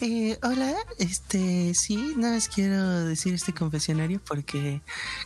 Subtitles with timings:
[0.00, 4.80] Eh, hola, este, sí, nada más quiero decir este confesionario porque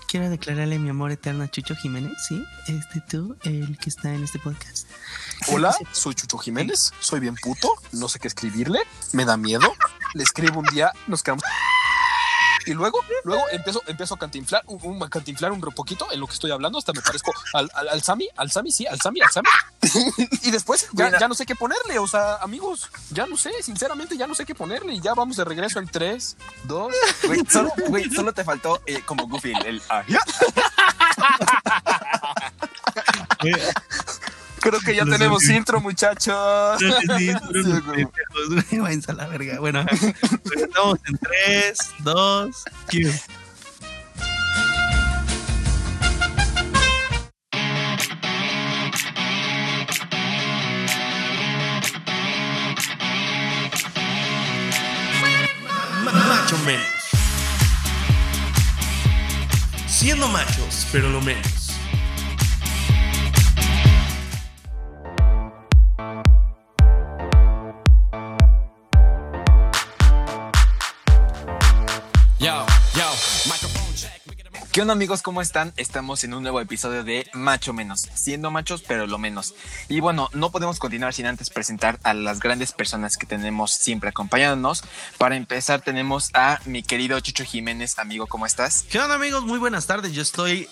[0.08, 2.42] quiero declararle mi amor eterno a Chucho Jiménez, ¿sí?
[2.68, 4.88] Este tú, el que está en este podcast.
[5.48, 8.80] Hola, soy Chucho Jiménez, soy bien puto, no sé qué escribirle,
[9.12, 9.74] me da miedo,
[10.14, 11.44] le escribo un día, nos quedamos
[12.66, 16.34] y luego, luego empiezo, empiezo a cantinflar, un, a cantinflar un poquito en lo que
[16.34, 19.30] estoy hablando, hasta me parezco al, al, al Sammy, al Sammy, sí, al Sammy, al
[19.30, 19.48] Sammy.
[20.42, 24.16] y después ya, ya, no sé qué ponerle, o sea, amigos, ya no sé, sinceramente
[24.16, 24.94] ya no sé qué ponerle.
[24.94, 26.94] Y ya vamos de regreso en 3, 2.
[27.26, 29.66] Güey, solo, güey, solo te faltó eh, como Goofy el.
[29.66, 30.02] el ah.
[34.60, 35.56] Creo que ya Los tenemos amigos.
[35.58, 36.80] intro, muchachos.
[38.70, 39.58] Váyanse a la verga.
[39.58, 39.84] Bueno,
[40.44, 43.10] pues, estamos en 3, 2, 1.
[60.02, 61.62] Siendo machos, pero lo menos.
[74.72, 75.20] ¿Qué onda amigos?
[75.20, 75.74] ¿Cómo están?
[75.76, 79.54] Estamos en un nuevo episodio de Macho Menos, siendo machos pero lo menos.
[79.90, 84.08] Y bueno, no podemos continuar sin antes presentar a las grandes personas que tenemos siempre
[84.08, 84.82] acompañándonos.
[85.18, 88.86] Para empezar tenemos a mi querido Chucho Jiménez, amigo, ¿cómo estás?
[88.88, 89.44] ¿Qué onda amigos?
[89.44, 90.66] Muy buenas tardes, yo estoy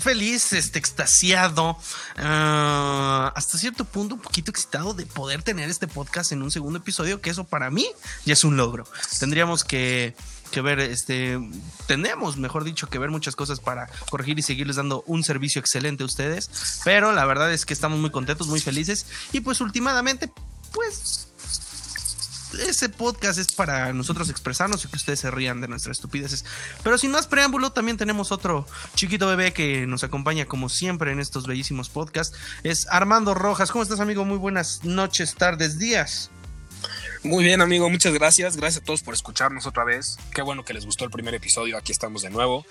[0.00, 6.32] feliz, este, extasiado, uh, hasta cierto punto un poquito excitado de poder tener este podcast
[6.32, 7.86] en un segundo episodio, que eso para mí
[8.24, 8.88] ya es un logro.
[9.20, 10.16] Tendríamos que
[10.50, 11.38] que ver, este,
[11.86, 16.02] tenemos, mejor dicho, que ver muchas cosas para corregir y seguirles dando un servicio excelente
[16.02, 16.80] a ustedes.
[16.84, 19.06] Pero la verdad es que estamos muy contentos, muy felices.
[19.32, 20.30] Y pues últimamente,
[20.72, 21.28] pues
[22.58, 26.44] ese podcast es para nosotros expresarnos y que ustedes se rían de nuestras estupideces.
[26.82, 31.20] Pero sin más preámbulo, también tenemos otro chiquito bebé que nos acompaña como siempre en
[31.20, 32.36] estos bellísimos podcasts.
[32.62, 33.70] Es Armando Rojas.
[33.70, 34.24] ¿Cómo estás, amigo?
[34.24, 36.30] Muy buenas noches, tardes, días.
[37.22, 38.56] Muy bien, amigo, muchas gracias.
[38.56, 40.16] Gracias a todos por escucharnos otra vez.
[40.34, 41.76] Qué bueno que les gustó el primer episodio.
[41.76, 42.64] Aquí estamos de nuevo.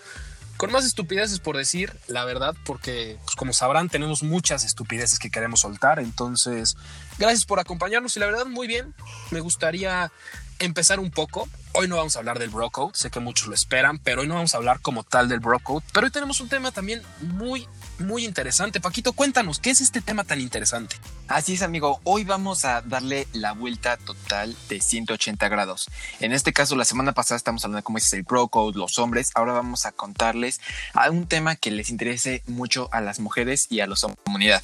[0.58, 5.30] Con más estupideces por decir, la verdad, porque pues, como sabrán tenemos muchas estupideces que
[5.30, 6.00] queremos soltar.
[6.00, 6.78] Entonces,
[7.20, 8.96] gracias por acompañarnos y la verdad muy bien.
[9.30, 10.12] Me gustaría
[10.58, 11.48] empezar un poco.
[11.74, 14.28] Hoy no vamos a hablar del bro code, sé que muchos lo esperan, pero hoy
[14.28, 15.86] no vamos a hablar como tal del bro code.
[15.94, 17.68] Pero hoy tenemos un tema también muy,
[18.00, 18.80] muy interesante.
[18.80, 20.96] Paquito, cuéntanos, ¿qué es este tema tan interesante?
[21.28, 22.02] Así es, amigo.
[22.04, 25.90] Hoy vamos a darle la vuelta total de 180 grados.
[26.20, 28.98] En este caso, la semana pasada estamos hablando de cómo es el bro code, los
[28.98, 29.30] hombres.
[29.36, 30.62] Ahora vamos a contarles
[30.94, 34.64] a un tema que les interese mucho a las mujeres y a la comunidad.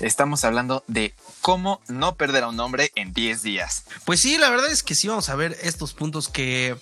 [0.00, 3.84] Estamos hablando de cómo no perder a un hombre en 10 días.
[4.04, 6.76] Pues sí, la verdad es que sí vamos a ver estos puntos que,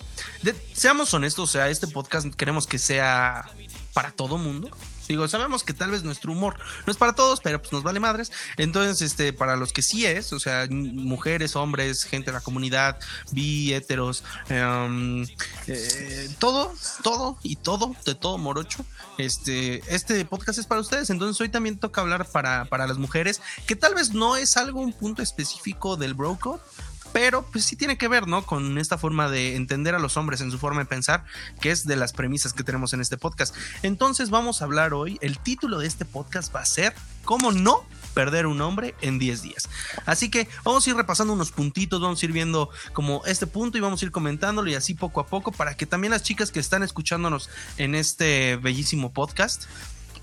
[0.73, 3.49] seamos honestos, o sea, este podcast queremos que sea
[3.93, 4.69] para todo mundo.
[5.07, 7.99] Digo, sabemos que tal vez nuestro humor no es para todos, pero pues nos vale
[7.99, 8.31] madres.
[8.57, 12.99] Entonces, este, para los que sí es, o sea, mujeres, hombres, gente de la comunidad,
[13.31, 16.73] bi, heteros, eh, todo,
[17.03, 18.85] todo y todo, de todo morocho.
[19.17, 21.09] Este, este podcast es para ustedes.
[21.09, 24.81] Entonces, hoy también toca hablar para, para las mujeres, que tal vez no es algo,
[24.81, 26.59] un punto específico del broco,
[27.15, 28.45] pero pues sí tiene que ver, ¿no?
[28.45, 31.23] Con esta forma de entender a los hombres en su forma de pensar,
[31.61, 33.55] que es de las premisas que tenemos en este podcast.
[33.83, 36.93] Entonces vamos a hablar hoy, el título de este podcast va a ser
[37.23, 39.69] ¿Cómo no perder un hombre en 10 días.
[40.05, 43.77] Así que vamos a ir repasando unos puntitos, vamos a ir viendo como este punto
[43.77, 46.51] y vamos a ir comentándolo y así poco a poco para que también las chicas
[46.51, 49.67] que están escuchándonos en este bellísimo podcast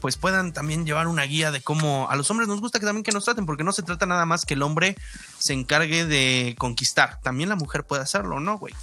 [0.03, 3.05] pues puedan también llevar una guía de cómo a los hombres nos gusta que también
[3.05, 4.97] que nos traten, porque no se trata nada más que el hombre
[5.39, 8.75] se encargue de conquistar, también la mujer puede hacerlo, ¿no, güey?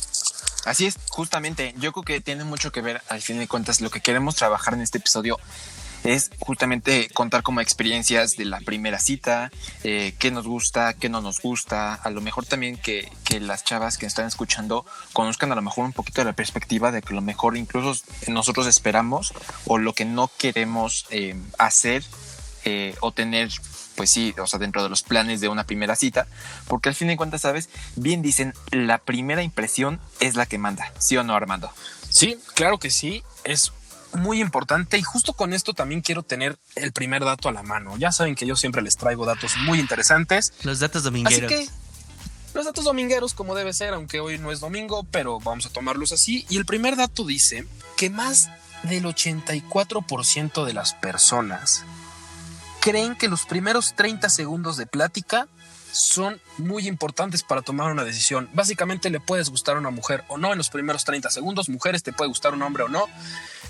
[0.64, 3.90] Así es, justamente, yo creo que tiene mucho que ver, al fin de cuentas, lo
[3.90, 5.38] que queremos trabajar en este episodio
[6.04, 9.52] es justamente contar como experiencias de la primera cita,
[9.84, 13.64] eh, qué nos gusta, qué no nos gusta, a lo mejor también que, que, las
[13.64, 17.14] chavas que están escuchando conozcan a lo mejor un poquito de la perspectiva de que
[17.14, 19.34] lo mejor incluso nosotros esperamos
[19.66, 22.04] o lo que no queremos eh, hacer
[22.66, 23.50] eh, o tener
[23.96, 26.26] pues sí, o sea, dentro de los planes de una primera cita,
[26.70, 27.68] porque al fin de cuentas, sabes,
[27.98, 31.70] bien dicen, la primera impresión es la que manda, ¿sí o no, Armando?
[32.10, 33.74] Sí, claro que sí, es
[34.14, 37.98] muy importante y justo con esto también quiero tener el primer dato a la mano.
[37.98, 40.54] Ya saben que yo siempre les traigo datos muy interesantes.
[40.64, 41.52] Los datos domingueros.
[41.52, 41.72] Así que
[42.54, 46.12] los datos domingueros como debe ser, aunque hoy no es domingo, pero vamos a tomarlos
[46.12, 46.46] así.
[46.50, 47.66] Y el primer dato dice
[47.96, 48.50] que más
[48.84, 51.84] del 84% de las personas
[52.80, 55.48] creen que los primeros 30 segundos de plática
[55.92, 58.50] son muy importantes para tomar una decisión.
[58.54, 62.04] Básicamente le puedes gustar a una mujer o no en los primeros 30 segundos, mujeres
[62.04, 63.06] te puede gustar un hombre o no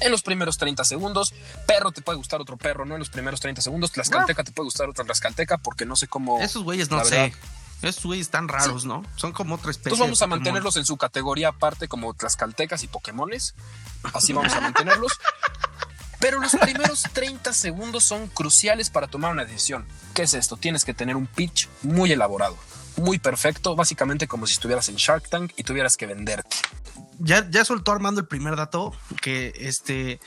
[0.02, 1.34] en los primeros 30 segundos,
[1.68, 4.66] perro te puede gustar otro perro no en los primeros 30 segundos, tlaxcalteca te puede
[4.66, 6.40] gustar otra tlaxcalteca porque no sé cómo...
[6.40, 7.34] Esos güeyes no sé.
[7.82, 9.06] Esos güeyes están raros, ¿no?
[9.16, 9.94] Son como otra especie.
[9.94, 13.56] Entonces vamos a mantenerlos en su categoría aparte como tlaxcaltecas y pokémones.
[14.14, 15.14] Así vamos a mantenerlos.
[16.20, 19.86] Pero los primeros 30 segundos son cruciales para tomar una decisión.
[20.14, 20.58] ¿Qué es esto?
[20.58, 22.58] Tienes que tener un pitch muy elaborado,
[22.98, 26.58] muy perfecto, básicamente como si estuvieras en Shark Tank y tuvieras que venderte.
[27.20, 30.20] Ya, ya soltó Armando el primer dato que este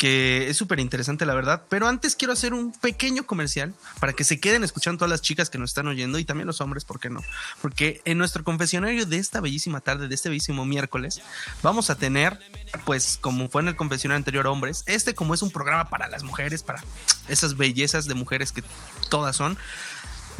[0.00, 4.24] que es súper interesante la verdad, pero antes quiero hacer un pequeño comercial para que
[4.24, 7.00] se queden escuchando todas las chicas que nos están oyendo y también los hombres, ¿por
[7.00, 7.20] qué no?
[7.60, 11.20] Porque en nuestro confesionario de esta bellísima tarde, de este bellísimo miércoles,
[11.62, 12.40] vamos a tener,
[12.86, 16.22] pues como fue en el confesionario anterior hombres, este como es un programa para las
[16.22, 16.82] mujeres, para
[17.28, 18.64] esas bellezas de mujeres que
[19.10, 19.58] todas son,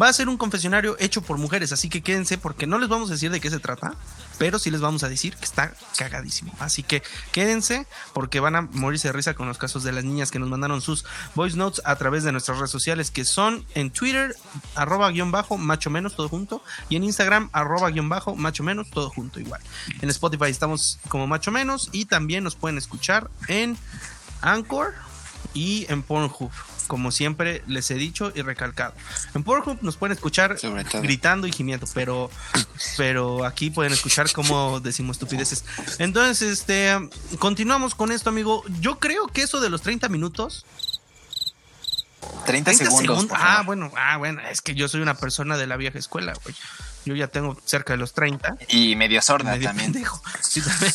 [0.00, 3.11] va a ser un confesionario hecho por mujeres, así que quédense porque no les vamos
[3.11, 3.94] a decir de qué se trata,
[4.38, 6.55] pero sí les vamos a decir que está cagadísimo.
[6.58, 7.02] Así que
[7.32, 10.49] quédense porque van a morirse de risa con los casos de las niñas que nos
[10.49, 11.05] mandaron sus
[11.35, 14.35] voice notes a través de nuestras redes sociales que son en Twitter,
[14.75, 18.88] arroba guion bajo, macho menos, todo junto, y en Instagram, arroba guion bajo, macho menos,
[18.91, 19.61] todo junto igual.
[20.00, 23.76] En Spotify estamos como macho menos y también nos pueden escuchar en
[24.41, 24.94] Anchor
[25.55, 26.50] y en Pornhub.
[26.91, 28.95] Como siempre les he dicho y recalcado.
[29.37, 30.57] En Pornhub nos pueden escuchar
[31.01, 32.33] gritando y gimiendo, pero,
[32.97, 35.65] pero aquí pueden escuchar cómo decimos estupideces.
[36.01, 36.97] Entonces, este,
[37.39, 38.65] continuamos con esto, amigo.
[38.81, 40.67] Yo creo que eso de los 30 minutos
[42.45, 43.27] 30, 30 segundos.
[43.31, 46.57] Ah, bueno, ah, bueno, es que yo soy una persona de la vieja escuela, güey.
[47.05, 48.57] Yo ya tengo cerca de los 30.
[48.67, 49.95] Y medio sorda Medio también.
[50.41, 50.93] Sí, también.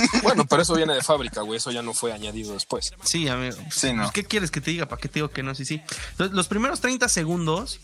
[0.22, 1.58] Bueno, pero eso viene de fábrica, güey.
[1.58, 2.92] Eso ya no fue añadido después.
[3.04, 3.56] Sí, amigo.
[3.70, 4.02] Sí, no.
[4.04, 4.86] Pues, ¿Qué quieres que te diga?
[4.86, 5.54] ¿Para qué te digo que no?
[5.54, 5.82] Sí, sí.
[6.12, 7.80] Entonces, los primeros 30 segundos.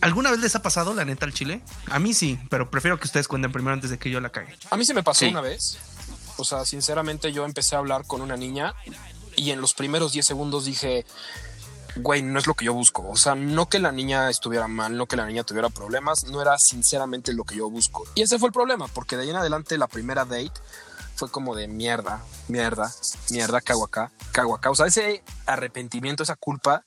[0.00, 1.60] ¿Alguna vez les ha pasado la neta al chile?
[1.90, 4.56] A mí sí, pero prefiero que ustedes cuenten primero antes de que yo la cague.
[4.70, 5.30] A mí se me pasó Sí.
[5.30, 5.76] una vez.
[6.36, 8.74] O sea, sinceramente yo empecé a hablar con una niña
[9.34, 11.04] y en los primeros 10 segundos dije,
[11.98, 13.08] güey, no es lo que yo busco.
[13.08, 16.40] O sea, no que la niña estuviera mal, no que la niña tuviera problemas, no
[16.40, 18.04] era sinceramente lo que yo busco.
[18.14, 20.52] Y ese fue el problema, porque de ahí en adelante la primera date
[21.14, 22.92] fue como de mierda, mierda,
[23.30, 24.70] mierda, cago acá, cago acá.
[24.70, 26.84] O sea, ese arrepentimiento, esa culpa,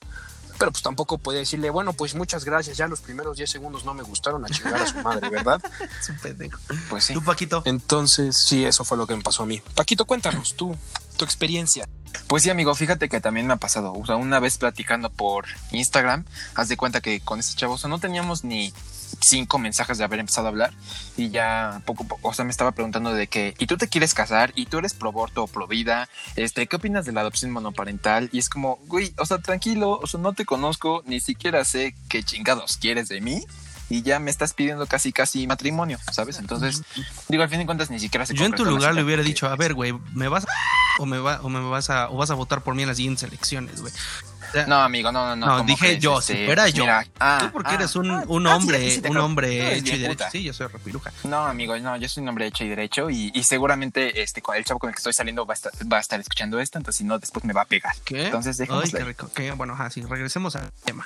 [0.58, 3.94] pero pues tampoco puede decirle, bueno, pues muchas gracias, ya los primeros 10 segundos no
[3.94, 5.60] me gustaron a chingar a su madre, ¿verdad?
[6.00, 6.60] Es un pendejo.
[6.90, 7.14] Pues sí.
[7.14, 7.64] Tú, Paquito.
[7.66, 9.62] Entonces, sí, eso fue lo que me pasó a mí.
[9.76, 10.78] Paquito, cuéntanos tú,
[11.18, 11.88] tu experiencia.
[12.28, 13.94] Pues sí, amigo, fíjate que también me ha pasado.
[13.94, 16.26] O sea, una vez platicando por Instagram,
[16.56, 18.74] haz de cuenta que con este chavo, o sea, no teníamos ni
[19.20, 20.74] cinco mensajes de haber empezado a hablar
[21.18, 24.14] y ya poco poco, o sea, me estaba preguntando de que, ¿y tú te quieres
[24.14, 24.52] casar?
[24.56, 26.10] ¿Y tú eres pro aborto o pro vida?
[26.36, 28.30] Este, ¿qué opinas de la adopción monoparental?
[28.32, 31.96] Y es como, güey, o sea, tranquilo, o sea, no te conozco, ni siquiera sé
[32.10, 33.46] qué chingados quieres de mí.
[33.92, 36.40] Y ya me estás pidiendo casi, casi matrimonio, ¿sabes?
[36.40, 36.82] Entonces,
[37.28, 39.48] digo, al fin de cuentas, ni siquiera se Yo en tu lugar le hubiera dicho,
[39.48, 40.48] a ver, güey, ¿me vas a
[41.00, 42.98] o me, va, o me vas a o vas a votar por mí en las
[42.98, 43.92] siguientes elecciones, güey?
[43.92, 45.46] O sea, No, amigo, no, no, no.
[45.46, 46.00] No, ¿cómo dije crees?
[46.00, 46.86] yo, si fuera yo.
[46.88, 49.96] ah, Tú porque ah, eres un, ah, un ah, hombre, sí un hombre eres hecho
[49.96, 50.26] y derecho.
[50.32, 51.12] Sí, yo soy repiruja.
[51.26, 54.64] No, amigo, no, yo soy un hombre hecho y derecho y, y seguramente este el
[54.64, 56.98] chavo con el que estoy saliendo va a estar, va a estar escuchando esto, entonces
[56.98, 57.94] si no, después me va a pegar.
[58.06, 58.26] ¿Qué?
[58.26, 59.30] Entonces Ay, qué rico.
[59.58, 61.06] Bueno, ajá, sí, regresemos al tema.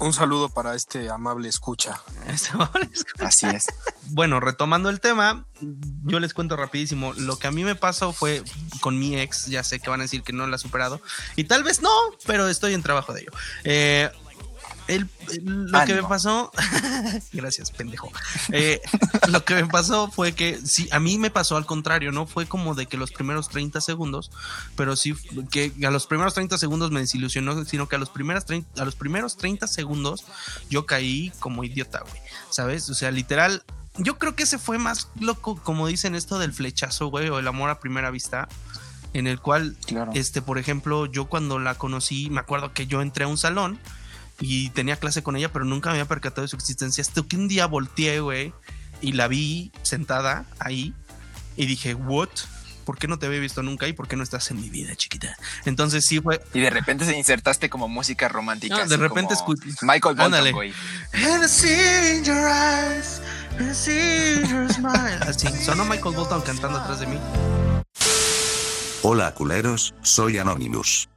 [0.00, 2.00] Un saludo para este amable escucha.
[3.20, 3.66] Así es.
[4.14, 5.46] Bueno, retomando el tema,
[6.04, 7.14] yo les cuento rapidísimo.
[7.14, 8.42] Lo que a mí me pasó fue
[8.80, 11.00] con mi ex, ya sé que van a decir que no la ha superado,
[11.34, 11.88] y tal vez no,
[12.26, 13.30] pero estoy en trabajo de ello.
[13.64, 14.10] Eh,
[14.94, 15.08] el-
[15.70, 16.50] lo que me pasó,
[17.32, 18.10] gracias, pendejo.
[18.50, 18.80] Eh,
[19.28, 22.46] lo que me pasó fue que sí, a mí me pasó al contrario, no fue
[22.46, 24.30] como de que los primeros 30 segundos,
[24.76, 25.14] pero sí
[25.50, 28.84] que a los primeros 30 segundos me desilusionó, sino que a los, primeras 30, a
[28.84, 30.24] los primeros 30 segundos
[30.70, 32.20] yo caí como idiota, güey,
[32.50, 32.88] ¿sabes?
[32.90, 33.62] O sea, literal,
[33.98, 37.48] yo creo que ese fue más loco, como dicen esto del flechazo, güey, o el
[37.48, 38.48] amor a primera vista,
[39.14, 40.12] en el cual Claro.
[40.14, 43.78] este, por ejemplo, yo cuando la conocí, me acuerdo que yo entré a un salón
[44.44, 47.00] y tenía clase con ella, pero nunca me había percatado de su existencia.
[47.02, 48.52] Hasta que un día volteé, güey,
[49.00, 50.92] y la vi sentada ahí
[51.56, 52.28] y dije, ¿what?
[52.84, 54.96] ¿Por qué no te había visto nunca y por qué no estás en mi vida,
[54.96, 55.36] chiquita?
[55.64, 56.42] Entonces sí fue.
[56.52, 58.76] Y de repente se insertaste como música romántica.
[58.78, 60.50] No, de repente como escu- Michael Bolton, Ándale.
[60.50, 60.72] güey.
[61.12, 63.22] And I see in your eyes,
[63.60, 65.18] I see your smile.
[65.28, 67.18] Así, sonó Michael Bolton cantando atrás de mí.
[69.02, 71.08] Hola culeros, soy Anonymous.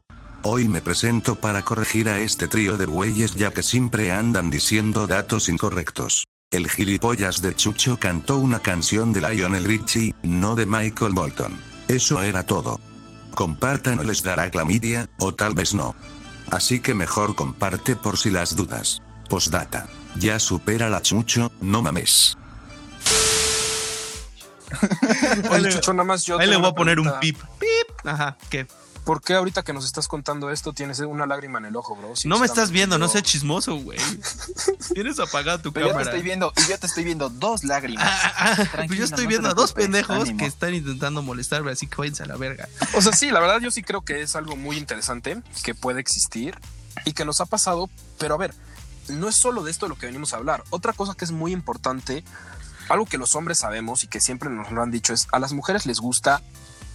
[0.48, 5.08] Hoy me presento para corregir a este trío de bueyes ya que siempre andan diciendo
[5.08, 6.26] datos incorrectos.
[6.52, 11.60] El gilipollas de Chucho cantó una canción de Lionel Richie, no de Michael Bolton.
[11.88, 12.80] Eso era todo.
[13.34, 15.96] Compartan o les dará clamidia, o tal vez no.
[16.52, 19.02] Así que mejor comparte por si las dudas.
[19.28, 19.88] Postdata.
[20.20, 22.38] Ya supera la chucho, no mames.
[25.50, 27.40] Oye, Chucho, nada más yo Ahí le voy a poner un pip.
[27.60, 28.06] Pip.
[28.06, 28.68] Ajá, ¿qué?
[29.06, 32.14] ¿Por qué ahorita que nos estás contando esto tienes una lágrima en el ojo, bro?
[32.26, 34.00] no me estás viendo, no sé seas chismoso, güey.
[34.94, 36.10] Tienes apagada tu Pero yo te cámara.
[36.10, 38.04] estoy viendo, y yo te estoy viendo dos lágrimas.
[38.04, 40.40] Ah, ah, ah, pues yo estoy no viendo a dos pendejos ánimo.
[40.40, 42.68] que están intentando molestarme, así que váyanse a la verga.
[42.96, 46.00] O sea, sí, la verdad yo sí creo que es algo muy interesante que puede
[46.02, 46.58] existir
[47.06, 48.56] y que nos ha pasado, pero a ver,
[49.10, 50.64] no es solo de esto de lo que venimos a hablar.
[50.72, 52.24] Otra cosa que es muy importante,
[52.90, 55.54] algo que los hombres sabemos y que siempre nos lo han dicho es, a las
[55.54, 56.42] mujeres les gusta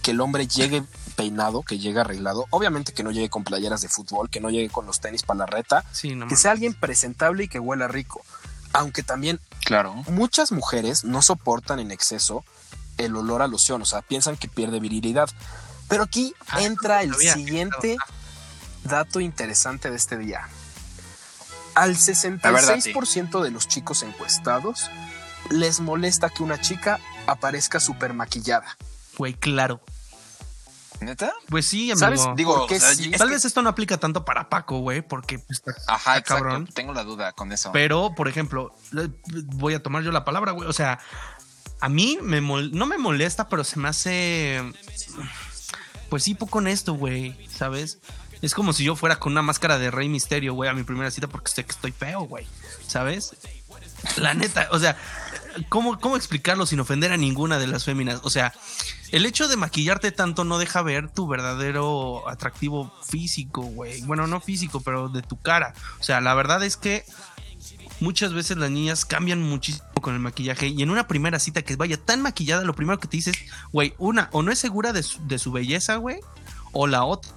[0.01, 0.83] que el hombre llegue
[1.15, 4.69] peinado, que llegue arreglado, obviamente que no llegue con playeras de fútbol, que no llegue
[4.69, 7.87] con los tenis para la reta, Sí, no que sea alguien presentable y que huela
[7.87, 8.21] rico.
[8.73, 9.93] Aunque también Claro.
[10.07, 12.43] muchas mujeres no soportan en exceso
[12.97, 15.29] el olor a loción, o sea, piensan que pierde virilidad.
[15.87, 17.97] Pero aquí Ah, entra el siguiente
[18.83, 20.47] dato interesante de este día.
[21.75, 21.93] Al
[22.43, 24.89] La verdad, 66% de los chicos encuestados
[25.49, 28.77] les molesta que una chica aparezca súper maquillada.
[29.21, 29.79] Güey, claro.
[30.99, 31.31] ¿Neta?
[31.47, 31.99] Pues sí, amigo.
[31.99, 32.21] ¿Sabes?
[32.35, 33.11] Digo, ¿Por qué o sea, sí?
[33.13, 36.17] es Tal que- vez esto no aplica tanto para Paco, güey, porque pues, está, Ajá,
[36.17, 36.65] está cabrón.
[36.73, 37.71] Tengo la duda con eso.
[37.71, 38.75] Pero, por ejemplo,
[39.45, 40.67] voy a tomar yo la palabra, güey.
[40.67, 40.97] O sea,
[41.81, 44.59] a mí me mol- no me molesta, pero se me hace.
[46.09, 47.37] Pues sí, poco honesto, güey.
[47.47, 47.99] ¿Sabes?
[48.41, 51.11] Es como si yo fuera con una máscara de Rey Misterio, güey, a mi primera
[51.11, 52.47] cita porque sé que estoy feo, güey.
[52.87, 53.35] ¿Sabes?
[54.17, 54.97] La neta, o sea,
[55.69, 58.21] ¿cómo, ¿cómo explicarlo sin ofender a ninguna de las féminas?
[58.23, 58.53] O sea,
[59.11, 64.01] el hecho de maquillarte tanto no deja ver tu verdadero atractivo físico, güey.
[64.01, 65.73] Bueno, no físico, pero de tu cara.
[65.99, 67.03] O sea, la verdad es que
[67.99, 71.75] muchas veces las niñas cambian muchísimo con el maquillaje y en una primera cita que
[71.75, 73.35] vaya tan maquillada, lo primero que te dices,
[73.71, 76.19] güey, una, o no es segura de su, de su belleza, güey,
[76.71, 77.31] o la otra.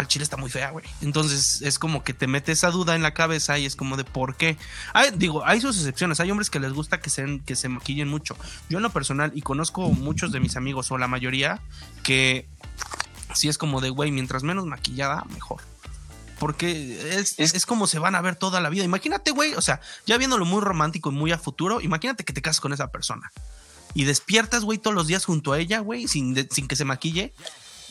[0.00, 0.84] Al chile está muy fea, güey.
[1.02, 4.04] Entonces es como que te mete esa duda en la cabeza y es como de
[4.04, 4.56] por qué.
[4.94, 6.20] Hay- digo, hay sus excepciones.
[6.20, 8.34] Hay hombres que les gusta que se, que se maquillen mucho.
[8.70, 11.60] Yo en lo personal, y conozco muchos de mis amigos o la mayoría,
[12.02, 12.48] que
[13.34, 15.60] sí es como de, güey, mientras menos maquillada, mejor.
[16.38, 18.82] Porque es, Es- es como se van a ver toda la vida.
[18.84, 22.40] Imagínate, güey, o sea, ya viéndolo muy romántico y muy a futuro, imagínate que te
[22.40, 23.30] casas con esa persona.
[23.92, 26.86] Y despiertas, güey, todos los días junto a ella, güey, sin, de- sin que se
[26.86, 27.34] maquille.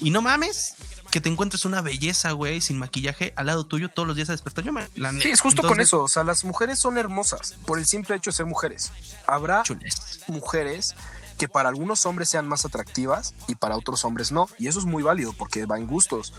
[0.02, 0.76] Y no mames,
[1.12, 4.34] que te encuentres una belleza, güey, sin maquillaje al lado tuyo todos los días a
[4.34, 4.64] despertar.
[4.64, 6.04] Yo me, la Sí, es justo con eso.
[6.04, 8.92] O sea, las mujeres son hermosas por el simple hecho de ser mujeres.
[9.26, 10.22] Habrá chules.
[10.28, 10.96] mujeres
[11.38, 14.48] que para algunos hombres sean más atractivas y para otros hombres no.
[14.60, 16.34] Y eso es muy válido porque va en gustos.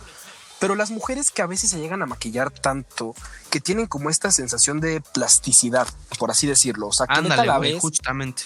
[0.60, 3.14] Pero las mujeres que a veces se llegan a maquillar tanto,
[3.48, 6.88] que tienen como esta sensación de plasticidad, por así decirlo.
[6.88, 8.42] O sea, que Ándale, la ves justamente.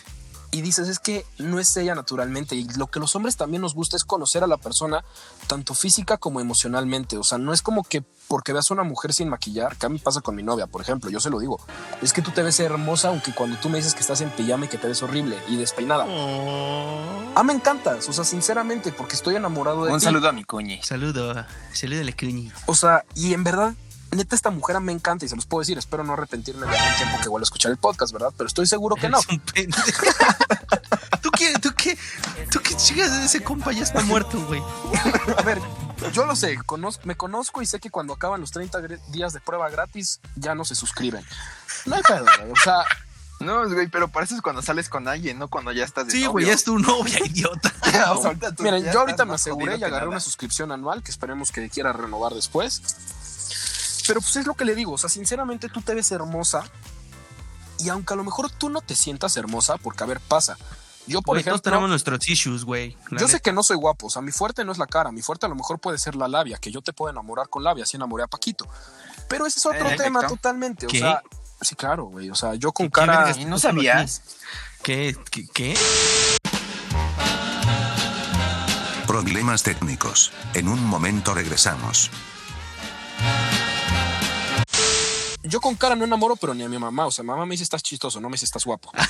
[0.55, 2.55] Y dices, es que no es ella naturalmente.
[2.55, 5.05] Y lo que los hombres también nos gusta es conocer a la persona,
[5.49, 7.17] tanto física como emocionalmente.
[7.19, 9.89] O sea, no es como que porque veas a una mujer sin maquillar, que a
[9.89, 11.59] mí pasa con mi novia, por ejemplo, yo se lo digo.
[12.01, 14.65] Es que tú te ves hermosa, aunque cuando tú me dices que estás en pijama
[14.65, 16.07] y que te ves horrible y despeinada.
[17.37, 20.05] Ah, me encantas, o sea, sinceramente, porque estoy enamorado de Un ti.
[20.05, 20.81] saludo a mi cuñi.
[20.83, 22.51] Saludo, saludo de la cuñi.
[22.67, 23.75] O sea, y en verdad,
[24.15, 25.77] neta, esta mujer me encanta y se los puedo decir.
[25.79, 28.33] Espero no arrepentirme de algún tiempo que vuelva a escuchar el podcast, ¿verdad?
[28.37, 29.19] Pero estoy seguro que no.
[29.19, 30.07] Eres un pendejo.
[31.23, 31.53] ¿Tú qué?
[31.61, 31.99] ¿Tú qué?
[32.51, 34.63] ¿Tú qué chingas de ese compa ya está muerto, güey?
[35.39, 35.61] A ver,
[36.13, 39.33] yo lo sé, conozco, me conozco y sé que cuando acaban los 30 gr- días
[39.33, 41.25] de prueba gratis ya no se suscriben.
[41.87, 42.53] No hay pedo, güey.
[42.53, 42.85] O sea,
[43.41, 46.13] No, güey, pero para eso es cuando sales con alguien, no cuando ya estás de
[46.13, 47.73] Sí, güey, ya es tu novia, idiota.
[47.85, 51.11] O sea, ahorita tú miren, yo ahorita me aseguré y agarré una suscripción anual que
[51.11, 52.83] esperemos que quiera renovar después.
[54.07, 56.65] Pero pues es lo que le digo, o sea, sinceramente tú te ves hermosa
[57.79, 60.57] y aunque a lo mejor tú no te sientas hermosa, porque a ver, pasa.
[61.07, 62.97] Yo, por Güey, todos ejemplo, tenemos nuestros issues, güey.
[63.11, 65.21] Yo sé que no soy guapo, o sea, mi fuerte no es la cara, mi
[65.21, 67.85] fuerte a lo mejor puede ser la labia, que yo te puedo enamorar con labia,
[67.85, 68.67] así enamoré a Paquito.
[69.29, 70.37] Pero ese es otro Eh, tema perfecto.
[70.37, 70.99] totalmente, ¿Qué?
[70.99, 71.23] o sea,
[71.61, 73.19] sí, claro, güey, o sea, yo con ¿Qué cara...
[73.19, 74.23] vergas ¿Y no sabías?
[74.83, 75.15] ¿Qué?
[75.53, 75.77] ¿Qué?
[79.07, 80.33] Problemas técnicos.
[80.55, 82.11] En un momento regresamos.
[85.45, 87.65] Yo con cara no enamoro, pero ni a mi mamá, o sea, mamá me dice
[87.65, 88.91] estás chistoso, no me dice estás guapo.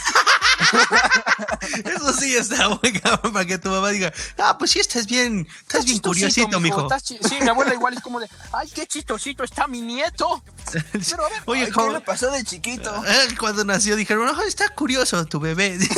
[1.85, 5.47] Eso sí está muy cabrón para que tu mamá diga, ah, pues sí, estás bien,
[5.63, 6.89] estás bien curiosito, mijo.
[7.03, 10.43] Sí, mi abuela igual es como de, ay, qué chistosito está mi nieto.
[10.93, 12.93] Pero a ver, Oye, Ay, ¿Qué ¿cómo- le pasó de chiquito?
[13.07, 15.79] Eh, Cuando nació dijeron, "Ah, está curioso tu bebé.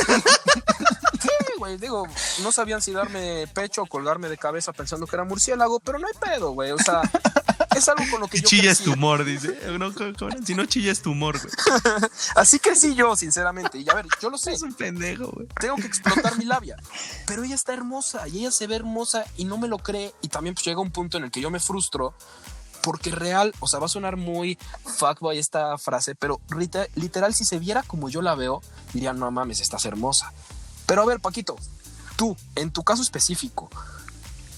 [1.18, 2.06] Sí, güey, digo,
[2.42, 6.06] no sabían si darme pecho o colgarme de cabeza pensando que era murciélago, pero no
[6.06, 6.70] hay pedo, güey.
[6.72, 7.00] O sea,
[7.76, 8.92] es algo con lo que yo chilla es crecí.
[8.92, 9.58] tumor, dice.
[9.78, 9.92] No,
[10.44, 11.52] si no chilla es tumor, güey.
[12.36, 13.78] Así crecí yo, sinceramente.
[13.78, 15.46] Y a ver, yo lo sé, Es un pendejo, güey.
[15.60, 16.76] tengo que explotar mi labia.
[17.26, 20.12] Pero ella está hermosa y ella se ve hermosa y no me lo cree.
[20.22, 22.14] Y también pues llega un punto en el que yo me frustro
[22.82, 26.40] Porque real, o sea, va a sonar muy fuckboy esta frase, pero
[26.94, 30.32] literal, si se viera como yo la veo, diría, no mames, estás hermosa.
[30.86, 31.56] Pero a ver, Paquito,
[32.16, 33.68] tú, en tu caso específico,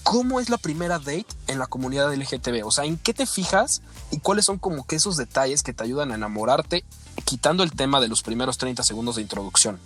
[0.09, 2.65] ¿cómo es la primera date en la comunidad LGTB?
[2.65, 5.83] O sea, ¿en qué te fijas y cuáles son como que esos detalles que te
[5.83, 6.83] ayudan a enamorarte,
[7.25, 9.79] quitando el tema de los primeros 30 segundos de introducción?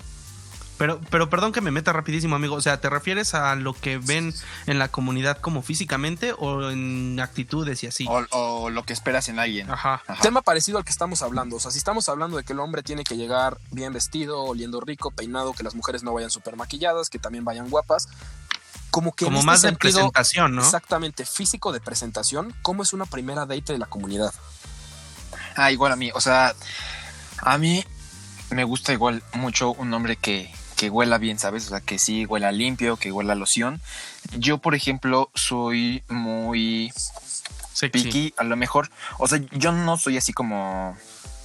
[0.77, 2.55] Pero, pero perdón que me meta rapidísimo, amigo.
[2.55, 4.33] O sea, ¿te refieres a lo que ven
[4.65, 8.07] en la comunidad como físicamente o en actitudes y así?
[8.09, 9.69] O, o lo que esperas en alguien.
[9.69, 10.01] Ajá.
[10.07, 10.21] Ajá.
[10.21, 11.57] Tema parecido al que estamos hablando.
[11.57, 14.79] O sea, si estamos hablando de que el hombre tiene que llegar bien vestido, oliendo
[14.79, 18.07] rico, peinado, que las mujeres no vayan súper maquilladas, que también vayan guapas.
[18.89, 20.61] Como que en Como este más de sentido, presentación, ¿no?
[20.63, 22.53] Exactamente, físico de presentación.
[22.61, 24.33] ¿Cómo es una primera date de la comunidad?
[25.55, 26.11] Ah, igual a mí.
[26.13, 26.53] O sea,
[27.41, 27.83] a mí
[28.51, 31.65] me gusta igual mucho un hombre que, que huela bien, ¿sabes?
[31.67, 33.81] O sea, que sí huela limpio, que huela loción.
[34.37, 36.91] Yo, por ejemplo, soy muy
[37.73, 38.03] Sexy.
[38.03, 38.89] picky, a lo mejor.
[39.17, 40.95] O sea, yo no soy así como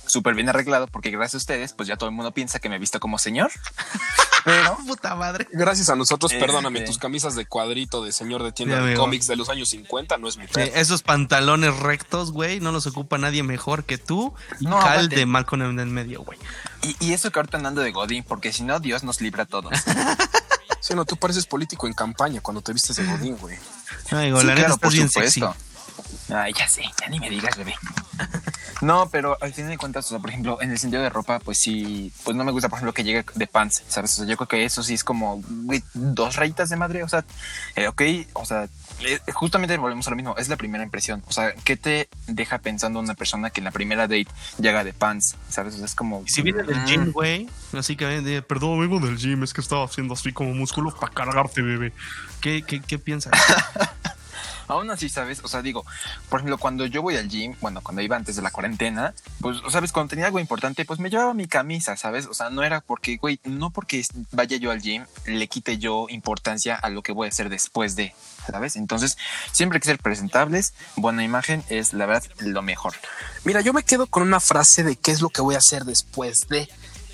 [0.08, 2.76] súper bien arreglado, porque gracias a ustedes, pues ya todo el mundo piensa que me
[2.76, 3.50] he visto como señor.
[4.44, 5.46] Pero Puta madre.
[5.52, 8.94] Gracias a nosotros, Este- perdóname, tus camisas de cuadrito de señor de tienda Ya de
[8.94, 12.86] cómics de los años 50 no es mi Sí, esos pantalones rectos, güey, no los
[12.86, 15.16] ocupa nadie mejor que tú y No, Cal aguante.
[15.16, 16.38] de Malcolm en el medio, güey.
[16.82, 19.46] Y, y eso que ahorita andando de Godín, porque si no, Dios nos libra a
[19.46, 19.72] todos.
[20.80, 23.58] Sí, no, tú pareces político en campaña cuando te vistes de Godín, güey.
[24.12, 25.46] Ay, güey, Sí, la neta claro, estás por bien supuesto.
[25.52, 25.67] sexy.
[26.28, 27.74] Ay, ya sé, ya ni me digas, bebé.
[28.80, 31.40] No, pero al final de cuentas, o sea, por ejemplo, en el sentido de ropa,
[31.40, 34.12] pues sí, pues no me gusta, por ejemplo, que llegue de pants, ¿sabes?
[34.12, 37.08] O sea, yo creo que eso sí es como güey, dos rayitas de madre, o
[37.08, 37.24] sea,
[37.74, 38.02] eh, ok,
[38.34, 38.68] o sea,
[39.00, 42.58] eh, justamente volvemos a lo mismo, es la primera impresión, o sea, ¿qué te deja
[42.58, 44.28] pensando una persona que en la primera date
[44.60, 45.74] llega de pants, ¿sabes?
[45.74, 46.22] O sea, es como...
[46.24, 49.52] Y si viene del mm, gym, güey, así que de, perdón, vengo del gym, es
[49.52, 51.92] que estaba haciendo así como músculo para cargarte, bebé.
[52.40, 53.32] ¿Qué, qué, qué piensas?
[54.68, 55.40] Aún así, ¿sabes?
[55.42, 55.84] O sea, digo,
[56.28, 59.58] por ejemplo, cuando yo voy al gym, bueno, cuando iba antes de la cuarentena, pues,
[59.70, 59.92] ¿sabes?
[59.92, 62.26] Cuando tenía algo importante, pues me llevaba mi camisa, ¿sabes?
[62.26, 66.06] O sea, no era porque, güey, no porque vaya yo al gym, le quite yo
[66.08, 68.14] importancia a lo que voy a hacer después de,
[68.50, 68.76] ¿sabes?
[68.76, 69.16] Entonces,
[69.52, 72.94] siempre hay que ser presentables, buena imagen es, la verdad, lo mejor.
[73.44, 75.84] Mira, yo me quedo con una frase de qué es lo que voy a hacer
[75.84, 76.68] después de.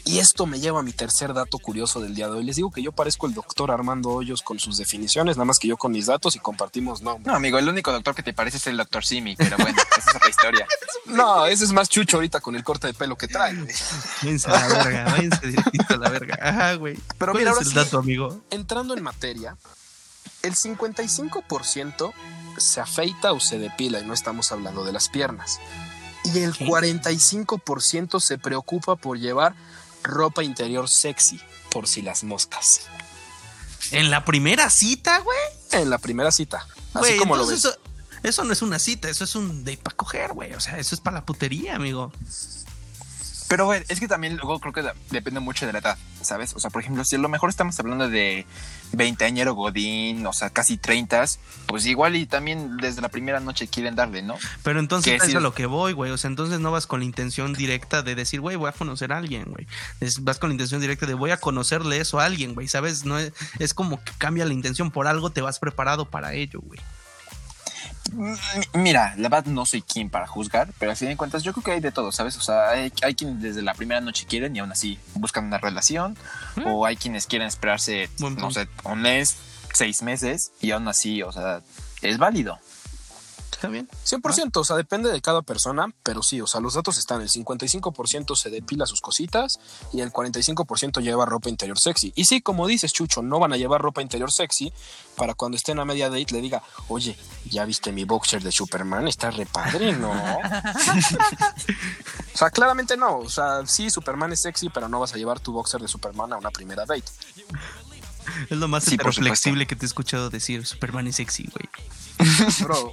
[0.07, 2.45] Y esto me lleva a mi tercer dato curioso del día de hoy.
[2.45, 5.67] Les digo que yo parezco el doctor Armando Hoyos con sus definiciones, nada más que
[5.67, 7.27] yo con mis datos y compartimos nombres.
[7.27, 10.11] No, amigo, el único doctor que te parece es el doctor Simi, pero bueno, esa
[10.11, 10.67] es otra historia.
[11.07, 13.55] No, ese es más chucho ahorita con el corte de pelo que trae.
[14.23, 16.39] Váyanse a la verga, váyanse directito a la verga.
[16.41, 16.99] Ajá, güey.
[17.19, 18.41] Pero ¿Cuál mira, es ahora el sí- dato, amigo?
[18.51, 19.55] Entrando en materia,
[20.43, 22.13] el 55%
[22.57, 25.61] se afeita o se depila y no estamos hablando de las piernas.
[26.25, 26.67] Y el ¿Qué?
[26.67, 29.55] 45% se preocupa por llevar
[30.05, 31.41] ropa interior sexy,
[31.71, 32.83] por si las moscas.
[33.91, 35.39] En la primera cita, güey.
[35.73, 36.67] En la primera cita.
[36.95, 37.59] Así como lo ves.
[37.59, 37.77] eso,
[38.23, 40.55] eso no es una cita, eso es un date para coger, güey.
[40.55, 42.13] O sea, eso es para la putería, amigo.
[43.55, 46.55] Pero, güey, es que también luego creo que depende mucho de la edad, ¿sabes?
[46.57, 48.47] O sea, por ejemplo, si a lo mejor estamos hablando de
[48.95, 51.25] 20 añero Godín, o sea, casi 30,
[51.67, 54.35] pues igual y también desde la primera noche quieren darle, ¿no?
[54.65, 56.11] Pero entonces es a lo que voy, güey.
[56.11, 59.13] O sea, entonces no vas con la intención directa de decir, güey, voy a conocer
[59.13, 59.69] a alguien, güey.
[60.23, 62.67] Vas con la intención directa de voy a conocerle eso a alguien, güey.
[62.67, 63.05] ¿Sabes?
[63.05, 64.91] No es, es como que cambia la intención.
[64.91, 66.81] Por algo te vas preparado para ello, güey.
[68.75, 71.65] Mira, la verdad no soy quien para juzgar, pero al fin de cuentas yo creo
[71.65, 72.37] que hay de todo, ¿sabes?
[72.37, 75.59] O sea, hay, hay quienes desde la primera noche quieren y aún así buscan una
[75.59, 76.17] relación,
[76.65, 79.37] o hay quienes quieren esperarse, no sé, un mes,
[79.73, 81.63] seis meses, y aún así, o sea,
[82.03, 82.59] es válido.
[83.55, 83.89] ¿Está bien?
[84.05, 87.31] 100%, o sea, depende de cada persona, pero sí, o sea, los datos están, el
[87.31, 89.59] 55% se depila sus cositas
[89.93, 92.13] y el 45% lleva ropa interior sexy.
[92.17, 94.73] Y sí, como dices, Chucho, no van a llevar ropa interior sexy
[95.17, 97.17] para cuando estén a media date le diga, oye,
[97.49, 99.09] ¿ya viste mi boxer de Superman?
[99.09, 100.11] Está re padre, ¿no?
[102.35, 105.41] o sea, claramente no, o sea, sí, Superman es sexy, pero no vas a llevar
[105.41, 107.05] tu boxer de Superman a una primera date.
[108.51, 110.67] Es lo más Sí, flexible que te he escuchado decir.
[110.67, 111.69] Superman es sexy, güey.
[112.61, 112.93] Bro,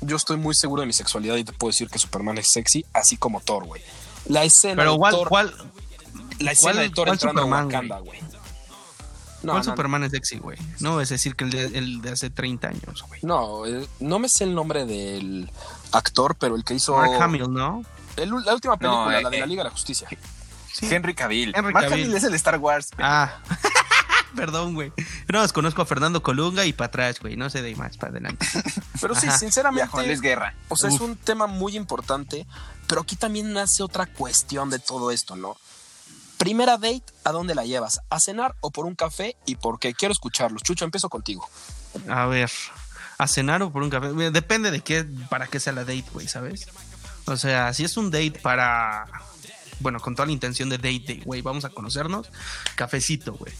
[0.00, 2.84] yo estoy muy seguro de mi sexualidad y te puedo decir que Superman es sexy,
[2.92, 3.82] así como Thor, güey.
[4.26, 5.54] La escena Pero de ¿cuál, Thor, cuál,
[6.40, 8.20] la escena cuál- de Thor cuál entrando Superman, a Wakanda, güey.
[9.42, 10.58] No, cuál no, Superman es sexy, güey?
[10.80, 13.20] No es decir que el de, el de hace 30 años, güey.
[13.22, 15.50] no, eh, no me sé el nombre del
[15.92, 17.82] actor, pero el que hizo Mark Hamill, ¿no?
[18.16, 19.48] el- la última película, No, la eh, de la eh.
[19.48, 20.08] Liga de la Justicia.
[20.72, 20.88] Sí.
[20.92, 21.52] Henry Cavill.
[21.54, 22.04] Henry Mark Cavill.
[22.06, 22.88] Cavill es el Star Wars.
[22.98, 23.38] Ah.
[24.36, 24.92] Perdón, güey.
[25.32, 27.36] No, desconozco a Fernando Colunga y para atrás, güey.
[27.36, 28.46] No sé de ahí más para adelante.
[29.00, 29.38] Pero sí, Ajá.
[29.38, 30.54] Sinceramente, Juan Luis Guerra.
[30.68, 32.46] o sea, es un tema muy importante,
[32.86, 35.56] pero aquí también nace otra cuestión de todo esto, ¿no?
[36.38, 38.00] Primera date, ¿a dónde la llevas?
[38.10, 39.36] ¿A cenar o por un café?
[39.46, 39.94] ¿Y por qué?
[39.94, 40.62] Quiero escucharlos.
[40.62, 41.48] Chucho, empiezo contigo.
[42.08, 42.50] A ver.
[43.18, 44.08] a cenar o por un café.
[44.30, 46.66] Depende de qué, para qué sea la date, güey, ¿sabes?
[47.26, 49.06] O sea, si es un date para,
[49.80, 52.28] bueno, con toda la intención de date, güey, vamos a conocernos,
[52.74, 53.52] cafecito, güey.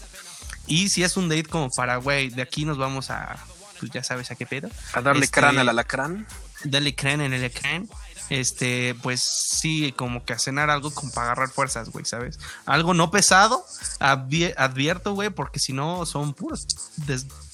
[0.67, 3.37] Y si es un date como para, güey, de aquí nos vamos a,
[3.79, 4.69] pues ya sabes a qué pedo.
[4.93, 6.27] A darle Este, crán al alacrán.
[6.63, 7.87] Dale creen en el ecran.
[8.31, 12.39] Este, pues sí, como que a cenar algo como para agarrar fuerzas, güey, ¿sabes?
[12.65, 13.63] Algo no pesado,
[13.99, 16.65] advi- advierto, güey, porque si no son puros,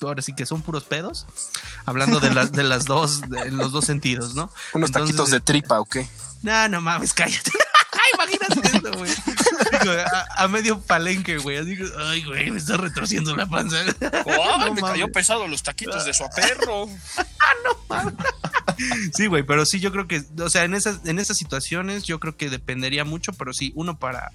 [0.01, 1.25] ahora sí que son puros pedos.
[1.85, 4.43] Hablando de las, de las dos, de los dos sentidos, ¿no?
[4.73, 6.07] Unos Entonces, taquitos de tripa, ¿o qué?
[6.41, 7.51] No, no mames, cállate.
[8.13, 9.11] Imagínate esto, güey.
[9.81, 9.93] Digo,
[10.37, 11.57] A, a medio palenque, güey.
[11.57, 13.77] Así que, ay, güey, me está retorciendo la panza.
[14.25, 15.11] No mames.
[15.13, 16.87] pesado los taquitos de su perro.
[19.13, 22.19] Sí, güey, pero sí, yo creo que, o sea, en esas, en esas situaciones yo
[22.19, 24.31] creo que dependería mucho, pero sí, uno para,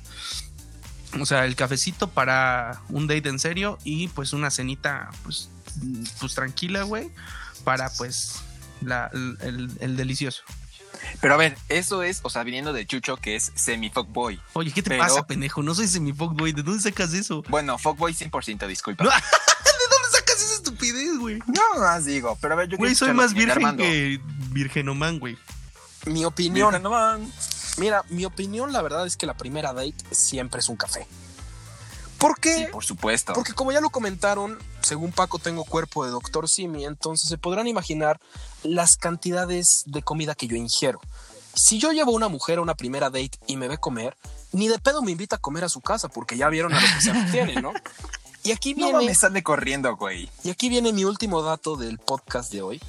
[1.18, 5.48] o sea, el cafecito para un date en serio y pues una cenita, pues,
[6.20, 7.11] pues tranquila, güey,
[7.64, 8.37] para pues
[8.83, 10.42] la, el, el- el delicioso.
[11.20, 14.40] Pero a ver, eso es, o sea, viniendo de Chucho, que es semi-fuckboy.
[14.55, 15.62] Oye, ¿qué te Pero- pasa, pendejo?
[15.62, 17.42] No soy semifuckboy, ¿de dónde sacas eso?
[17.49, 19.05] Bueno, fuckboy 100%, disculpa.
[19.05, 19.16] No, ¿De
[19.90, 21.38] dónde sacas esa estupidez, güey?
[21.46, 23.83] No, más digo, pero a ver, yo Güey, soy más virgen Armando.
[23.83, 24.20] que
[24.51, 25.37] virgenomán, güey.
[26.07, 26.68] Mi opinión.
[26.70, 27.33] Virgen, no man.
[27.79, 31.07] Mira, mi opinión, la verdad es que la primera date siempre es un café.
[32.18, 32.55] ¿Por qué?
[32.57, 33.33] Sí, por supuesto.
[33.35, 37.66] Porque como ya lo comentaron, según Paco tengo cuerpo de doctor Simi, entonces se podrán
[37.66, 38.20] imaginar
[38.62, 41.01] las cantidades de comida que yo ingiero.
[41.55, 44.16] Si yo llevo a una mujer a una primera date y me ve comer,
[44.53, 46.87] ni de pedo me invita a comer a su casa porque ya vieron a lo
[46.87, 47.72] que se tiene, ¿no?
[48.44, 50.31] Y aquí No viene, me sale corriendo, güey.
[50.44, 52.81] y aquí viene mi último dato del podcast de hoy.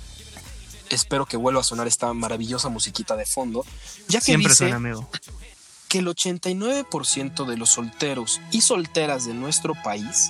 [0.89, 3.65] Espero que vuelva a sonar esta maravillosa musiquita de fondo,
[4.07, 5.10] ya que Siempre dice suena, amigo.
[5.89, 10.29] que el 89% de los solteros y solteras de nuestro país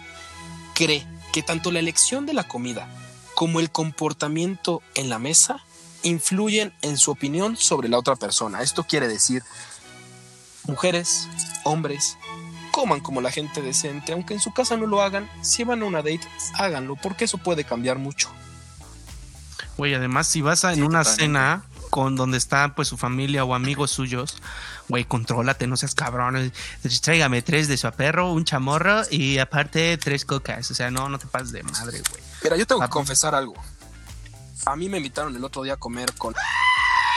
[0.74, 2.88] cree que tanto la elección de la comida
[3.36, 5.64] como el comportamiento en la mesa
[6.04, 8.62] influyen en su opinión sobre la otra persona.
[8.62, 9.44] Esto quiere decir,
[10.66, 11.28] mujeres,
[11.64, 12.18] hombres,
[12.72, 15.86] coman como la gente decente, aunque en su casa no lo hagan, si van a
[15.86, 16.22] una date,
[16.56, 18.30] háganlo, porque eso puede cambiar mucho.
[19.78, 21.24] Güey, además, si vas a, en Sí, una totalmente.
[21.24, 24.42] cena con donde está pues su familia o amigos suyos,
[24.88, 26.52] güey, contrólate, no seas cabrón.
[27.02, 30.70] Tráigame tres de su perro, un chamorro y aparte tres cocas.
[30.72, 32.22] O sea, no, no te pases de madre, güey.
[32.44, 33.56] Mira, yo tengo que confesar algo.
[34.66, 36.34] A mí me invitaron el otro día a comer con...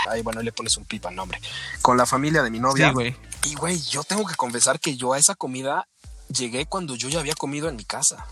[0.08, 1.40] Ahí, bueno, ahí le pones un pipa al nombre.
[1.82, 2.88] Con la familia de mi novia.
[2.88, 3.16] Sí, güey.
[3.44, 5.86] Y, güey, yo tengo que confesar que yo a esa comida
[6.28, 8.26] llegué cuando yo ya había comido en mi casa.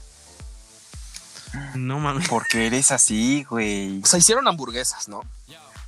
[1.75, 4.01] No mames, Porque eres así, güey.
[4.03, 5.23] O sea, hicieron hamburguesas, ¿no?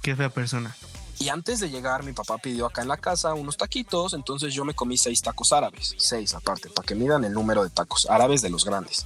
[0.03, 0.77] Qué fea persona.
[1.19, 4.65] Y antes de llegar, mi papá pidió acá en la casa unos taquitos, entonces yo
[4.65, 8.41] me comí seis tacos árabes, seis aparte, para que midan el número de tacos árabes
[8.41, 9.05] de los grandes.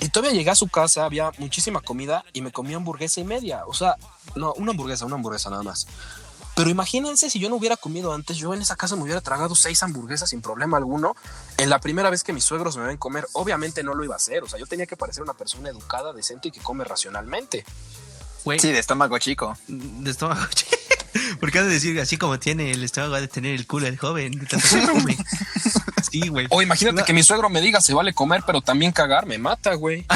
[0.00, 3.62] Y todavía llegué a su casa, había muchísima comida y me comí hamburguesa y media.
[3.66, 3.96] O sea,
[4.34, 5.86] no, una hamburguesa, una hamburguesa nada más.
[6.56, 9.54] Pero imagínense si yo no hubiera comido antes, yo en esa casa me hubiera tragado
[9.54, 11.16] seis hamburguesas sin problema alguno.
[11.58, 14.18] En la primera vez que mis suegros me ven comer, obviamente no lo iba a
[14.18, 14.44] hacer.
[14.44, 17.64] O sea, yo tenía que parecer una persona educada, decente y que come racionalmente.
[18.58, 19.56] Sí, de estómago chico.
[19.68, 20.40] de estómago.
[21.40, 23.98] Porque has de decir así como tiene el estómago, ha de tener el culo del
[23.98, 24.46] joven.
[26.10, 26.46] Sí, güey.
[26.50, 27.04] O imagínate No.
[27.04, 30.06] que mi suegro me diga se vale comer, pero también cagar me mata, güey.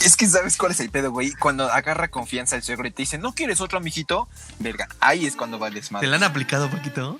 [0.00, 1.32] Es que sabes cuál es el pedo, güey.
[1.32, 4.28] Cuando agarra confianza el suegro y te dice, ¿no quieres otro amiguito?
[4.58, 6.08] Verga, ahí es cuando vales ¿Te madre.
[6.08, 7.18] la han aplicado, Paquito?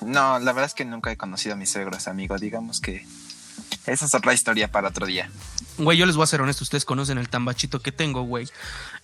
[0.00, 2.38] No, la verdad es que nunca he conocido a mis suegros, amigo.
[2.38, 3.06] Digamos que
[3.86, 5.30] esa es otra historia para otro día.
[5.78, 8.48] Güey, yo les voy a ser honesto, ustedes conocen el tambachito que tengo, güey.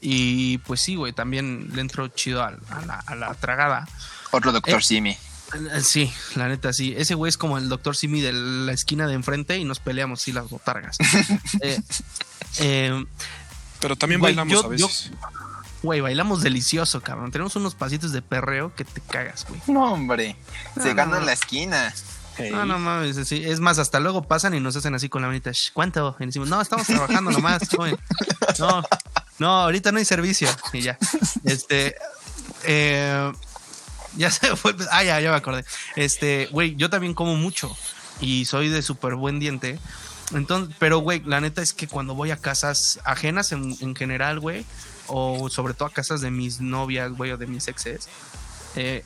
[0.00, 2.52] Y pues sí, güey, también le entro chido a,
[2.86, 3.88] la, a la tragada.
[4.30, 4.82] Otro doctor Eh.
[4.82, 5.10] Simi.
[5.10, 6.94] Eh, Sí, la neta, sí.
[6.96, 10.22] Ese güey es como el doctor Simi de la esquina de enfrente y nos peleamos,
[10.22, 10.96] sí, las botargas.
[11.60, 11.80] Eh,
[12.58, 13.04] eh,
[13.80, 15.10] Pero también Güey, bailamos yo- a veces.
[15.82, 17.30] Güey, bailamos delicioso, cabrón.
[17.32, 19.60] Tenemos unos pasitos de perreo que te cagas, güey.
[19.66, 20.36] No, hombre.
[20.80, 21.16] Se No, gana no.
[21.18, 21.92] en la esquina.
[22.36, 22.50] Hey.
[22.52, 23.44] No, no mames, así.
[23.44, 25.50] Es más, hasta luego pasan y nos hacen así con la manita.
[25.52, 26.16] "Shh, ¿Cuánto?
[26.20, 27.96] Y decimos, no, estamos trabajando nomás, joven.
[28.58, 28.82] No,
[29.38, 30.48] no, ahorita no hay servicio.
[30.72, 30.98] Y ya.
[31.44, 31.94] Este.
[32.64, 33.32] eh,
[34.16, 34.74] ya se fue.
[34.90, 35.64] Ah, ya, ya me acordé.
[35.96, 37.74] Este, güey, yo también como mucho
[38.20, 39.78] y soy de súper buen diente.
[40.32, 44.38] Entonces, pero, güey, la neta es que cuando voy a casas ajenas en, en general,
[44.40, 44.64] güey,
[45.08, 48.08] o sobre todo a casas de mis novias, güey, o de mis exes,
[48.76, 49.04] eh,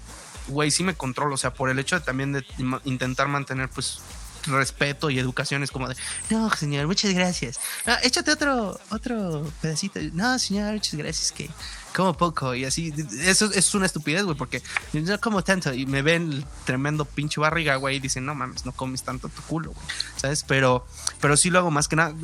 [0.48, 2.44] güey, sí me controlo, o sea, por el hecho de también de
[2.84, 4.00] intentar mantener, pues,
[4.46, 5.96] respeto y educación es como de,
[6.30, 7.58] no, señor, muchas gracias.
[7.86, 10.00] Ah, échate otro, otro pedacito.
[10.12, 11.50] No, señor, muchas gracias, que
[11.94, 12.92] como poco y así.
[13.20, 17.76] Eso es una estupidez, güey, porque no como tanto y me ven tremendo pinche barriga,
[17.76, 20.44] güey, y dicen, no mames, no comes tanto tu culo, güey, ¿sabes?
[20.46, 20.86] Pero,
[21.20, 22.14] pero sí lo hago más que nada.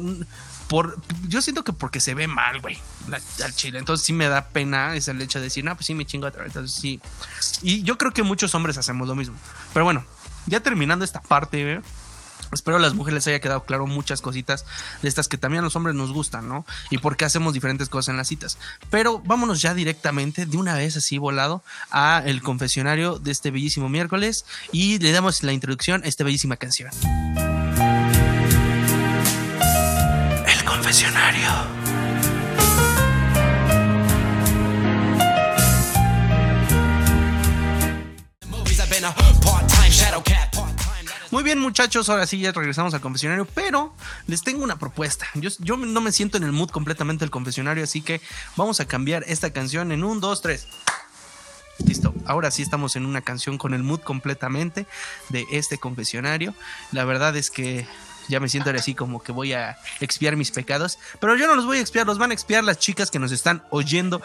[0.70, 2.78] Por, yo siento que porque se ve mal, güey,
[3.42, 3.80] al chile.
[3.80, 6.28] Entonces sí me da pena ese el hecho de decir, no, pues sí me chingo
[6.28, 6.54] otra vez.
[6.54, 7.00] Entonces sí.
[7.60, 9.34] Y yo creo que muchos hombres hacemos lo mismo.
[9.74, 10.04] Pero bueno,
[10.46, 11.82] ya terminando esta parte, güey,
[12.52, 14.64] Espero a las mujeres les haya quedado claro muchas cositas
[15.02, 16.66] de estas que también a los hombres nos gustan, ¿no?
[16.90, 18.58] Y por qué hacemos diferentes cosas en las citas.
[18.90, 23.88] Pero vámonos ya directamente, de una vez así volado, a el confesionario de este bellísimo
[23.88, 26.90] miércoles y le damos la introducción a esta bellísima canción.
[30.90, 31.48] Confesionario.
[41.30, 43.94] Muy bien, muchachos, ahora sí ya regresamos al confesionario, pero
[44.26, 45.28] les tengo una propuesta.
[45.34, 48.20] Yo, yo no me siento en el mood completamente del confesionario, así que
[48.56, 50.66] vamos a cambiar esta canción en un, dos, tres.
[51.86, 54.86] Listo, ahora sí estamos en una canción con el mood completamente
[55.28, 56.52] de este confesionario.
[56.90, 57.86] La verdad es que
[58.30, 61.66] ya me siento así como que voy a expiar mis pecados, pero yo no los
[61.66, 64.22] voy a expiar, los van a expiar las chicas que nos están oyendo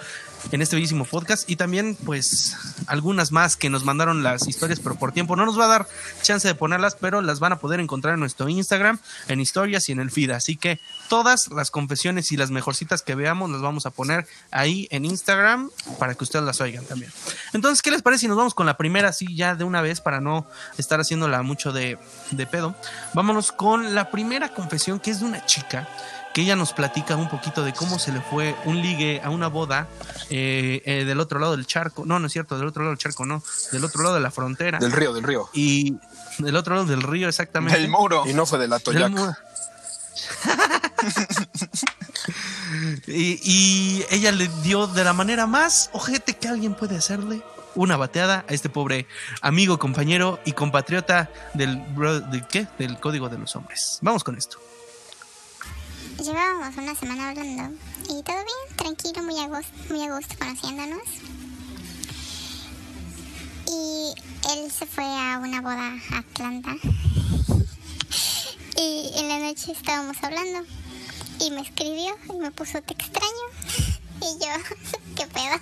[0.52, 2.56] en este bellísimo podcast y también pues
[2.88, 5.88] algunas más que nos mandaron las historias, pero por tiempo no nos va a dar
[6.22, 9.94] chance de ponerlas, pero las van a poder encontrar en nuestro Instagram, en historias y
[9.94, 13.86] en el feed, así que todas las confesiones y las mejorcitas que veamos las vamos
[13.86, 17.12] a poner ahí en Instagram para que ustedes las oigan también.
[17.54, 20.02] Entonces, ¿qué les parece si nos vamos con la primera así ya de una vez
[20.02, 21.98] para no estar haciéndola mucho de,
[22.32, 22.76] de pedo?
[23.14, 25.88] Vámonos con la primera confesión que es de una chica
[26.34, 29.48] que ella nos platica un poquito de cómo se le fue un ligue a una
[29.48, 29.88] boda
[30.30, 32.06] eh, eh, del otro lado del charco.
[32.06, 34.32] No, no es cierto, del otro lado del charco, no, del otro lado de la
[34.32, 34.80] frontera.
[34.80, 35.50] Del río, del río.
[35.54, 35.96] Y
[36.40, 37.80] del otro lado del río, exactamente.
[37.80, 38.24] El muro.
[38.28, 39.12] Y no fue del Del Atoyac.
[39.12, 39.34] muro.
[43.08, 47.42] y, y ella le dio de la manera más ojete que alguien puede hacerle
[47.76, 49.08] una bateada a este pobre
[49.42, 51.82] amigo, compañero y compatriota del,
[52.32, 52.68] ¿del qué?
[52.80, 54.00] Del código de los hombres.
[54.02, 54.58] Vamos con esto.
[56.18, 61.02] Llevábamos una semana hablando y todo bien, tranquilo, muy a gusto, muy a gusto conociéndonos.
[63.68, 64.14] Y
[64.54, 66.76] él se fue a una boda a Atlanta.
[68.78, 70.64] Y en la noche estábamos hablando
[71.40, 73.26] y me escribió y me puso te extraño.
[74.22, 74.48] Y yo,
[75.18, 75.60] ¿qué pedo?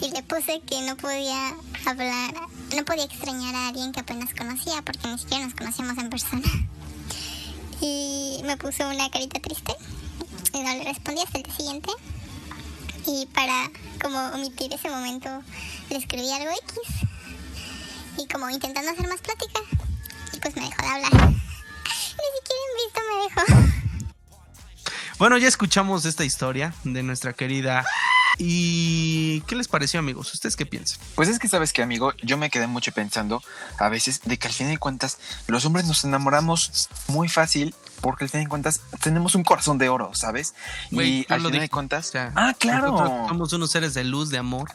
[0.00, 2.34] Y le puse que no podía hablar,
[2.76, 6.42] no podía extrañar a alguien que apenas conocía porque ni siquiera nos conocíamos en persona.
[7.80, 9.72] Y me puso una carita triste
[10.52, 11.90] y no le respondí hasta el día siguiente.
[13.06, 13.70] Y para
[14.02, 15.30] como omitir ese momento
[15.88, 17.08] le escribí algo X
[18.18, 19.60] y como intentando hacer más plática
[20.32, 21.12] y pues me dejó de hablar.
[21.30, 23.78] Ni siquiera en visto me dejó.
[25.18, 27.84] Bueno, ya escuchamos esta historia de nuestra querida.
[28.38, 30.32] ¿Y qué les pareció, amigos?
[30.32, 31.00] ¿Ustedes qué piensan?
[31.16, 33.42] Pues es que sabes que, amigo, yo me quedé mucho pensando
[33.78, 38.24] a veces de que al fin de cuentas los hombres nos enamoramos muy fácil porque
[38.24, 40.54] al fin de cuentas tenemos un corazón de oro, ¿sabes?
[40.90, 41.68] Y al fin de dije.
[41.68, 42.08] cuentas...
[42.08, 42.96] O sea, ah, claro.
[43.28, 44.70] Somos unos seres de luz, de amor,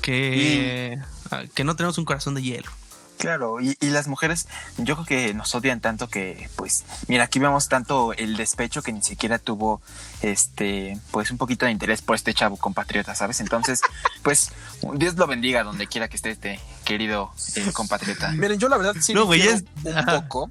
[0.00, 0.98] que,
[1.32, 2.70] ah, que no tenemos un corazón de hielo.
[3.18, 7.38] Claro, y, y las mujeres yo creo que nos odian tanto que, pues, mira, aquí
[7.38, 9.80] vemos tanto el despecho que ni siquiera tuvo,
[10.20, 13.40] este, pues, un poquito de interés por este chavo compatriota, ¿sabes?
[13.40, 13.80] Entonces,
[14.22, 14.50] pues,
[14.94, 18.30] Dios lo bendiga donde quiera que esté este querido eh, compatriota.
[18.32, 20.50] Miren, yo la verdad sí No, güey, es- un poco.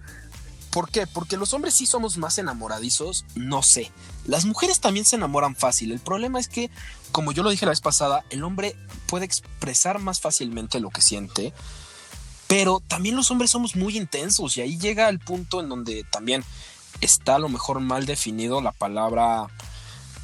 [0.71, 1.07] ¿Por qué?
[1.07, 3.91] Porque los hombres sí somos más enamoradizos, no sé.
[4.25, 5.93] Las mujeres también se enamoran fácil.
[5.93, 6.69] El problema es que,
[7.13, 8.75] como yo lo dije la vez pasada, el hombre
[9.07, 11.53] puede expresar más fácilmente lo que siente,
[12.47, 16.43] pero también los hombres somos muy intensos y ahí llega el punto en donde también
[17.01, 19.47] está a lo mejor mal definido la palabra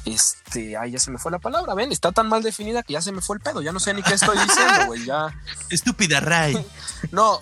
[0.04, 3.00] este, ay, ya se me fue la palabra, ven, está tan mal definida que ya
[3.00, 5.28] se me fue el pedo, ya no sé ni qué estoy diciendo, güey, ya.
[5.70, 6.56] Estúpida Ray.
[7.10, 7.40] No,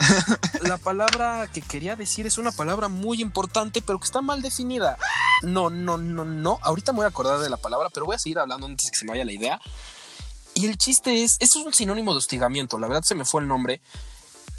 [0.62, 4.96] la palabra que quería decir es una palabra muy importante, pero que está mal definida.
[5.42, 6.58] No, no, no, no.
[6.62, 8.92] Ahorita me voy a acordar de la palabra, pero voy a seguir hablando antes de
[8.92, 9.60] que se me vaya la idea.
[10.54, 13.42] Y el chiste es, esto es un sinónimo de hostigamiento, la verdad se me fue
[13.42, 13.82] el nombre.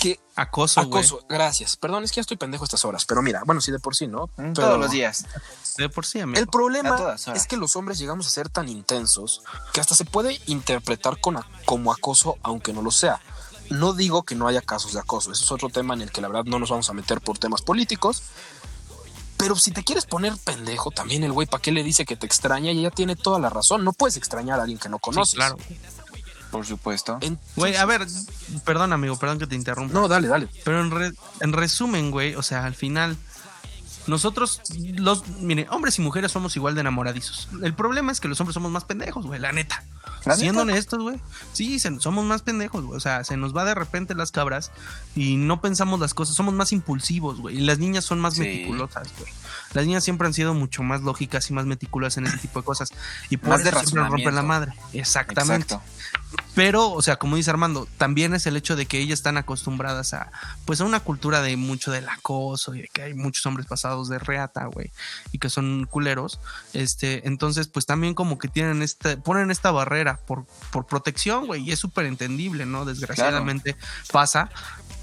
[0.02, 1.76] Que Acoso, acoso, gracias.
[1.76, 3.96] Perdón, es que ya estoy pendejo a estas horas, pero mira, bueno, sí de por
[3.96, 4.26] sí, ¿no?
[4.38, 5.26] Mm, Pero- Todos los días.
[5.78, 6.40] De por sí, amigo.
[6.40, 10.42] el problema es que los hombres llegamos a ser tan intensos que hasta se puede
[10.48, 13.22] interpretar con a- como acoso, aunque no lo sea.
[13.70, 16.20] No digo que no haya casos de acoso, eso es otro tema en el que
[16.22, 18.24] la verdad no nos vamos a meter por temas políticos.
[19.38, 22.26] Pero si te quieres poner pendejo, también el güey, ¿para qué le dice que te
[22.26, 22.72] extraña?
[22.72, 23.84] Y ella tiene toda la razón.
[23.84, 25.34] No puedes extrañar a alguien que no Sí, conoces.
[25.36, 25.58] claro.
[26.52, 27.18] Por supuesto.
[27.56, 28.06] Güey, a ver,
[28.66, 29.94] perdón, amigo, perdón que te interrumpa.
[29.94, 30.48] No, dale, dale.
[30.66, 33.16] Pero en, re- en resumen, güey, o sea, al final,
[34.08, 34.62] nosotros,
[34.96, 37.48] los, mire, hombres y mujeres somos igual de enamoradizos.
[37.62, 39.84] El problema es que los hombres somos más pendejos, güey, la neta.
[40.26, 40.74] ¿La Siendo neta?
[40.74, 41.20] honestos, güey.
[41.54, 42.98] Sí, se- somos más pendejos, güey.
[42.98, 44.72] O sea, se nos va de repente las cabras
[45.16, 46.36] y no pensamos las cosas.
[46.36, 47.58] Somos más impulsivos, güey.
[47.58, 48.42] Y las niñas son más Sí.
[48.42, 49.32] meticulosas, güey.
[49.74, 52.66] Las niñas siempre han sido mucho más lógicas y más meticulosas en ese tipo de
[52.66, 52.90] cosas.
[53.30, 54.74] Y por eso siempre rompen la madre.
[54.94, 55.76] Exactamente.
[55.76, 55.82] Exacto.
[56.56, 60.14] Pero, o sea, como dice Armando, también es el hecho de que ellas están acostumbradas
[60.14, 60.32] a,
[60.66, 64.10] pues, a una cultura de mucho del acoso y de que hay muchos hombres pasados
[64.10, 64.92] de reata, güey,
[65.32, 66.40] y que son culeros.
[66.74, 71.64] Este, entonces, pues también como que tienen este, ponen esta barrera por, por protección, güey,
[71.64, 72.86] y es súper entendible, ¿no?
[72.86, 73.76] Desgraciadamente
[74.12, 74.50] pasa.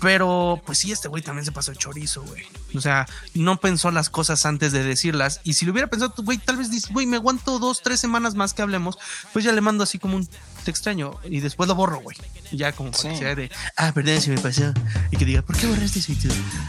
[0.00, 2.44] Pero, pues sí, este güey también se pasó el chorizo, güey.
[2.74, 5.40] O sea, no pensó las cosas antes de decirlas.
[5.42, 8.34] Y si lo hubiera pensado, güey, tal vez dice, güey, me aguanto dos, tres semanas
[8.36, 8.96] más que hablemos.
[9.32, 10.28] Pues ya le mando así como un
[10.64, 11.18] te extraño.
[11.24, 12.16] Y después lo borro, güey.
[12.52, 13.08] Ya como Sí.
[13.16, 14.72] sea de, ah, perdón, se me pasó.
[15.10, 16.12] Y que diga, ¿por qué borraste eso?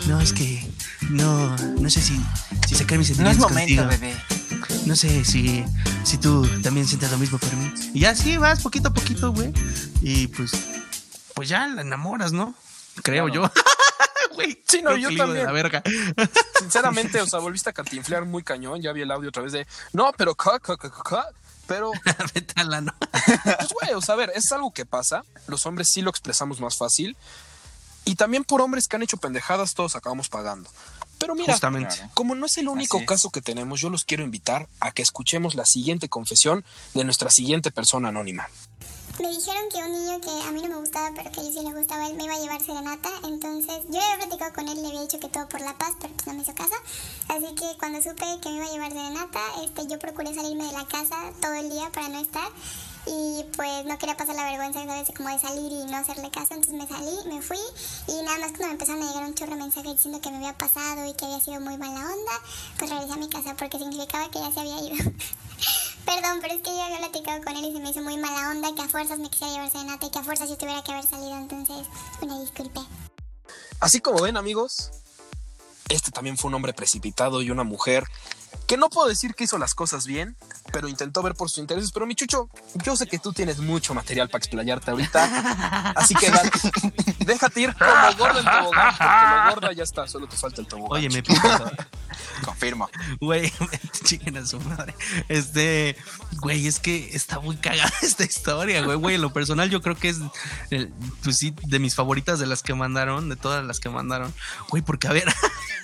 [0.07, 0.67] No, es que
[1.09, 2.19] no, no sé si,
[2.67, 3.87] si sacar mis No es sentimientos momento, contigo.
[3.87, 4.15] bebé.
[4.85, 5.63] No sé si,
[6.03, 7.71] si tú también sientes lo mismo por mí.
[7.93, 9.53] Y ya sí, vas poquito a poquito, güey.
[10.01, 10.51] Y pues,
[11.35, 12.55] pues ya la enamoras, ¿no?
[13.03, 13.47] Creo Claro.
[13.47, 13.51] yo.
[14.35, 15.45] Güey, Sí, no, yo de también.
[15.45, 15.83] La verga.
[16.59, 18.81] Sinceramente, o sea, volviste a cantinflear muy cañón.
[18.81, 19.67] Ya vi el audio otra vez de.
[19.91, 20.35] No, pero.
[20.35, 21.27] ca, ca, ca, ca, ca",
[21.67, 21.91] Pero,
[22.81, 22.93] no.
[23.43, 25.23] pues, güey, o sea, a ver, es algo que pasa.
[25.47, 27.17] Los hombres sí lo expresamos más fácil.
[28.05, 30.69] Y también por hombres que han hecho pendejadas, todos acabamos pagando.
[31.17, 31.95] Pero mira, Justamente.
[32.13, 33.09] Como no es el único Así es.
[33.09, 37.29] caso que tenemos, yo los quiero invitar a que escuchemos la siguiente confesión de nuestra
[37.29, 38.47] siguiente persona anónima.
[39.19, 41.55] Me dijeron que un niño que a mí no me gustaba, pero que a ellos
[41.55, 43.09] sí les gustaba, él me iba a llevar serenata.
[43.25, 46.13] Entonces yo había platicado con él, le había dicho que todo por la paz, pero
[46.13, 46.75] pues no me hizo caso.
[47.27, 50.71] Así que cuando supe que me iba a llevar serenata, este, yo procuré salirme de
[50.71, 52.49] la casa todo el día para no estar.
[53.07, 55.09] Y pues no quería pasar la vergüenza, ¿sabes?
[55.15, 56.53] Como de salir y no hacerle caso.
[56.53, 57.59] Entonces me salí, me fui.
[58.07, 60.37] Y nada más cuando me empezaron a llegar un chorro de mensajes diciendo que me
[60.37, 62.35] había pasado y que había sido muy mala onda,
[62.77, 64.95] pues regresé a mi casa porque significaba que ya se había ido.
[66.05, 68.51] Perdón, pero es que yo había platicado con él y se me hizo muy mala
[68.51, 70.91] onda que a fuerzas me quisiera llevar serenata y que a fuerzas yo tuviera que
[70.91, 71.37] haber salido.
[71.37, 71.87] Entonces,
[72.21, 72.79] una disculpe.
[73.79, 74.91] Así como ven, amigos,
[75.89, 78.05] este también fue un hombre precipitado y una mujer
[78.67, 80.35] que no puedo decir que hizo las cosas bien,
[80.71, 81.91] pero intentó ver por sus intereses.
[81.91, 82.49] Pero mi chucho,
[82.83, 86.51] yo sé que tú tienes mucho material para explayarte ahorita, así que dale,
[87.19, 90.67] déjate ir como gordo en tobogán, porque lo gorda ya está, solo te falta el
[90.67, 90.99] tobogán.
[90.99, 91.71] Oye, me pica.
[92.43, 92.89] Confirmo.
[93.19, 93.51] Güey,
[94.03, 94.93] chiquen a su madre.
[95.29, 95.95] Este,
[96.41, 98.97] güey, es que está muy cagada esta historia, güey.
[98.97, 100.17] Güey, en lo personal yo creo que es,
[100.69, 104.33] el- pues sí, de mis favoritas de las que mandaron, de todas las que mandaron.
[104.69, 105.25] Güey, porque a ver,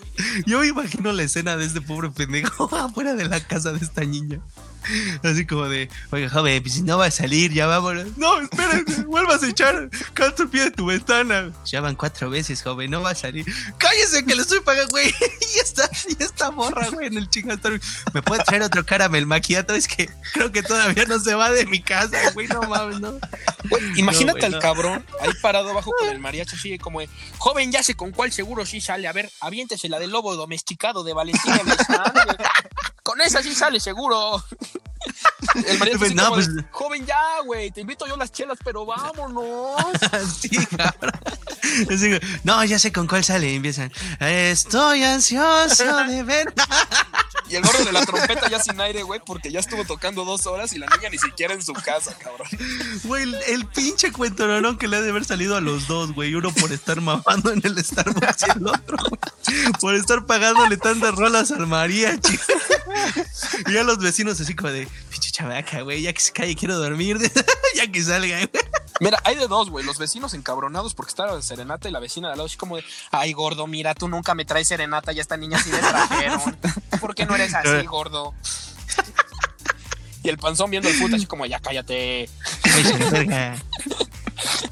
[0.45, 4.03] yo me imagino la escena de este pobre pendejo afuera de la casa de esta
[4.03, 4.39] niña.
[5.23, 8.17] Así como de, oiga, joven, pues si no va a salir, ya vámonos.
[8.17, 11.51] No, espérense, vuelvas a echar canto el pie de tu ventana.
[11.65, 13.45] Ya van cuatro veces, joven, no va a salir.
[13.77, 15.13] Cállese que le estoy pagando, güey.
[15.55, 17.79] Y está, y esta morra, güey, en el chingastor.
[18.13, 19.73] ¿Me puede traer otro caramel maquiato?
[19.73, 23.19] Es que creo que todavía no se va de mi casa, güey, no mames, no.
[23.69, 24.59] Güey, imagínate No, güey, al no.
[24.59, 28.31] cabrón ahí parado abajo con el mariachi así como de, joven, ya sé con cuál
[28.31, 29.07] seguro sí sale.
[29.07, 32.35] A ver, aviéntese la del lobo domesticado de Valentina Elizalde.
[33.05, 34.43] Con esa sí sale seguro.
[35.67, 38.31] El mariachi Pues así no, como de, pues- joven, ya, güey, te invito yo las
[38.31, 39.75] chelas, pero vámonos.
[40.39, 41.11] Sí, cabrón.
[42.43, 43.55] No, ya sé con cuál sale.
[43.55, 43.91] Empiezan.
[44.19, 46.53] Estoy ansioso de ver.
[47.49, 50.47] Y el gordo de la trompeta ya sin aire, güey, porque ya estuvo tocando dos
[50.47, 52.47] horas y la niña ni siquiera en su casa, cabrón.
[53.03, 56.13] Güey, el, el pinche cuento no que le ha de haber salido a los dos,
[56.13, 56.33] güey.
[56.33, 61.13] Uno por estar mamando en el Starbucks y el otro güey, por estar pagándole tantas
[61.15, 62.39] rolas al mariachi.
[63.67, 65.31] Y ya los vecinos así como de, pinche
[65.83, 67.17] güey, ya que se calle, quiero dormir.
[67.75, 68.65] ya que salga, güey.
[69.01, 69.85] Mira, hay de dos, güey.
[69.85, 72.77] Los vecinos encabronados porque estaba en serenata y la vecina de al lado así como
[72.77, 75.79] de, ay, gordo, mira, tú nunca me traes serenata y a esta niña sí le
[75.79, 76.57] trajeron.
[77.01, 78.33] ¿Por qué no eres así, gordo?
[80.23, 82.29] Y el panzón viendo el puto así como, ya cállate.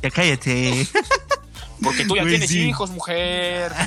[0.02, 0.88] Ya cállate.
[1.84, 2.70] Porque tú ya tienes sí.
[2.70, 3.72] hijos, mujer.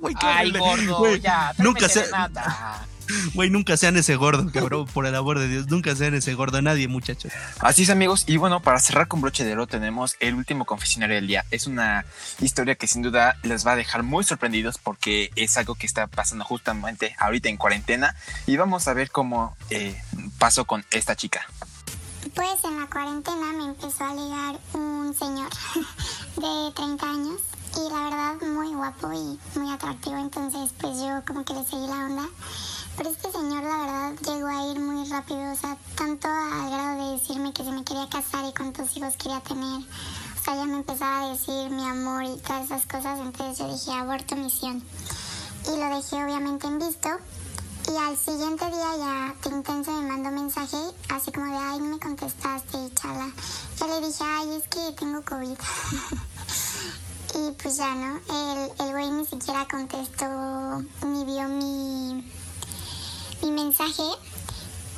[0.00, 2.86] Güey, qué Ay, gordo, Güey, ya, nunca se, serenata.
[3.34, 5.68] Güey, nunca sean ese gordo, cabrón, por el amor de Dios.
[5.68, 7.32] Nunca sean ese gordo, nadie, muchachos.
[7.60, 11.16] Así es amigos, y bueno, para cerrar con broche de oro tenemos el último confesionario
[11.16, 11.44] del día.
[11.50, 12.04] Es una
[12.40, 16.06] historia que sin duda les va a dejar muy sorprendidos porque es algo que está
[16.06, 18.14] pasando justamente ahorita en cuarentena
[18.46, 20.00] y vamos a ver cómo eh,
[20.38, 21.46] pasó con esta chica.
[22.34, 25.48] Pues en la cuarentena me empezó a ligar un señor
[26.36, 27.40] de 30 años
[27.76, 31.86] y la verdad muy guapo y muy atractivo, entonces pues yo como que le seguí
[31.86, 32.28] la onda.
[32.98, 35.52] Pero este señor, la verdad, llegó a ir muy rápido.
[35.52, 39.14] O sea, tanto al grado de decirme que se me quería casar y cuántos hijos
[39.16, 39.82] quería tener.
[39.82, 43.20] O sea, ya me empezaba a decir mi amor y todas esas cosas.
[43.20, 44.82] Entonces yo dije, aborto misión.
[45.66, 47.08] Y lo dejé obviamente en visto.
[47.86, 50.78] Y al siguiente día ya Tintense me mandó mensaje,
[51.10, 53.30] así como de, ay, no me contestaste y chala.
[53.78, 55.56] Yo le dije, ay, es que tengo COVID.
[57.36, 58.16] y pues ya, ¿no?
[58.28, 62.24] El, el güey ni siquiera contestó ni vio mi,
[63.42, 64.02] mi mensaje.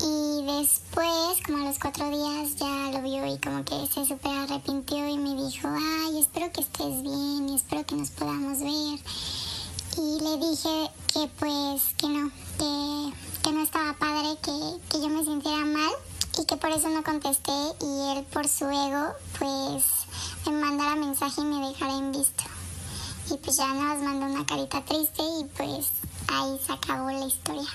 [0.02, 4.32] Y después, como a los cuatro días, ya lo vio y como que se super
[4.32, 8.98] arrepintió y me dijo, ay, espero que estés bien y espero que nos podamos ver.
[9.98, 13.12] Y le dije que pues que no, que,
[13.42, 15.92] que no estaba padre, que, que yo me sintiera mal
[16.40, 19.84] y que por eso no contesté y él por su ego pues
[20.46, 22.44] me mandara mensaje y me dejara en visto.
[23.30, 25.90] Y pues ya nos mandó una carita triste y pues
[26.30, 27.68] ahí se acabó la historia.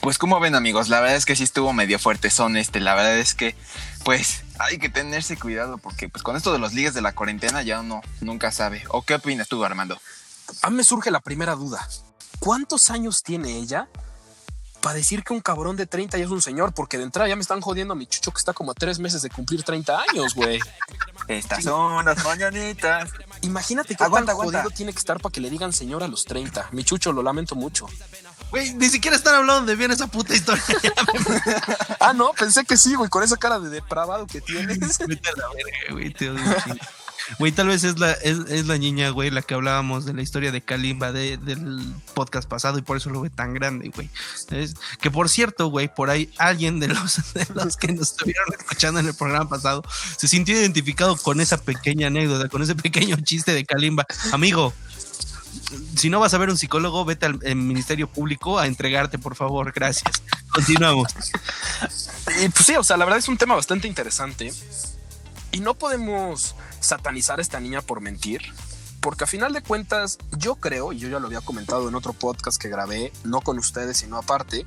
[0.00, 2.94] Pues como ven amigos, la verdad es que sí estuvo medio fuerte son este, la
[2.94, 3.54] verdad es que
[4.02, 7.62] pues hay que tenerse cuidado porque pues con esto de los ligues de la cuarentena
[7.62, 8.82] ya uno nunca sabe.
[8.88, 10.00] ¿O qué opinas tú Armando?
[10.62, 11.86] A mí me surge la primera duda.
[12.38, 13.88] ¿Cuántos años tiene ella
[14.80, 16.72] para decir que un cabrón de 30 ya es un señor?
[16.72, 18.98] Porque de entrada ya me están jodiendo a mi chucho que está como a tres
[18.98, 20.58] meses de cumplir 30 años, güey.
[21.28, 23.10] Estas son las mañanitas.
[23.42, 24.62] Imagínate qué Aguanta, tan aguanta.
[24.62, 26.68] jodido tiene que estar para que le digan señor a los 30.
[26.72, 27.86] Mi chucho, lo lamento mucho.
[28.50, 30.62] Güey, ni siquiera están hablando de bien esa puta historia.
[32.00, 34.98] Ah, no, pensé que sí, güey, con esa cara de depravado que tienes.
[35.06, 36.42] Vete a la verga, güey, te odio.
[37.38, 40.22] Güey, tal vez es la, es, es la niña, güey, la que hablábamos de la
[40.22, 44.10] historia de Kalimba de- del podcast pasado y por eso lo ve tan grande, güey.
[45.00, 49.00] Que por cierto, güey, por ahí alguien de los, de los que nos estuvieron escuchando
[49.00, 49.82] en el programa pasado
[50.16, 54.06] se sintió identificado con esa pequeña anécdota, con ese pequeño chiste de Kalimba.
[54.32, 54.72] Amigo,
[55.96, 59.36] si no vas a ver un psicólogo, vete al eh, Ministerio Público a entregarte, por
[59.36, 59.72] favor.
[59.72, 60.22] Gracias.
[60.52, 61.12] Continuamos.
[62.42, 64.52] Y pues sí, o sea, la verdad es un tema bastante interesante.
[65.52, 66.54] Y no podemos
[66.90, 68.42] satanizar a esta niña por mentir.
[69.00, 72.12] Porque a final de cuentas, yo creo, y yo ya lo había comentado en otro
[72.12, 74.66] podcast que grabé, no con ustedes, sino aparte.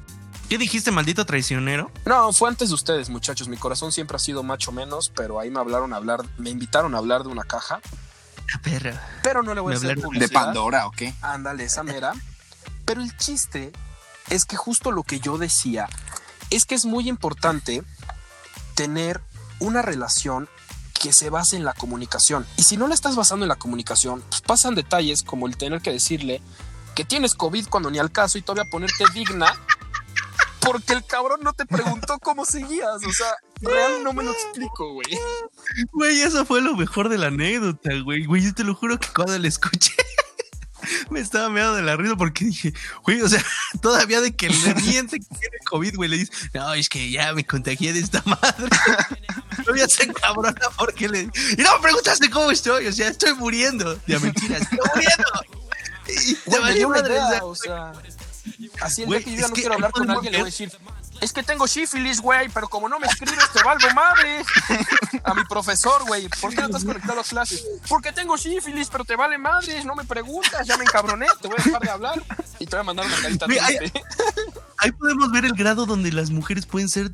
[0.50, 1.92] ¿Qué dijiste, maldito traicionero?
[2.06, 3.48] No, fue antes de ustedes, muchachos.
[3.48, 6.96] Mi corazón siempre ha sido macho menos, pero ahí me hablaron a hablar, me invitaron
[6.96, 7.80] a hablar de una caja.
[8.52, 9.20] La perra.
[9.22, 10.46] Pero no le voy a hacer hablaron ¿De publicidad.
[10.46, 11.14] Pandora o qué?
[11.22, 12.14] Ándale, esa mera.
[12.86, 13.72] Pero el chiste
[14.30, 15.88] es que justo lo que yo decía
[16.50, 17.84] es que es muy importante
[18.76, 19.22] tener
[19.60, 20.50] una relación
[21.04, 22.48] que se base en la comunicación.
[22.56, 25.82] Y si no la estás basando en la comunicación, pues pasan detalles como el tener
[25.82, 26.42] que decirle
[26.96, 29.48] que tienes COVID cuando ni al caso y todavía ponerte digna
[30.62, 33.06] porque el cabrón no te preguntó cómo seguías.
[33.06, 35.20] O sea, real no me lo explico, güey.
[35.92, 38.24] Güey, eso fue lo mejor de la anécdota, güey.
[38.24, 39.92] Güey, yo te lo juro que cuando la escuché
[41.10, 42.74] me estaba meando de la risa porque dije,
[43.04, 43.44] güey, o sea,
[43.82, 47.34] todavía de que le miente que tiene COVID, güey, le dice, no, es que ya
[47.34, 48.70] me contagié de esta madre.
[49.64, 51.22] Todavía se cabrona porque le.
[51.22, 54.00] Y no me preguntaste cómo estoy, o sea, estoy muriendo.
[54.08, 55.24] Ya mentiras, estoy muriendo.
[56.08, 57.94] Y te valió madre, idea, o sea,
[58.82, 60.72] así el Güey, que yo ya no quiero hablar con alguien, le voy a decir,
[61.22, 64.44] es que tengo sífilis, güey, pero como no me escribes, te valgo madre.
[65.24, 67.64] A mi profesor, güey, ¿por qué no estás conectado a clases?
[67.88, 71.58] Porque tengo sífilis, pero te vale madre, no me preguntas, ya me encabroné, te voy
[71.60, 72.24] a dejar de hablar
[72.58, 74.02] y te voy a mandar una carita ay, triste.
[74.80, 77.12] ahí podemos ver el grado donde las mujeres pueden ser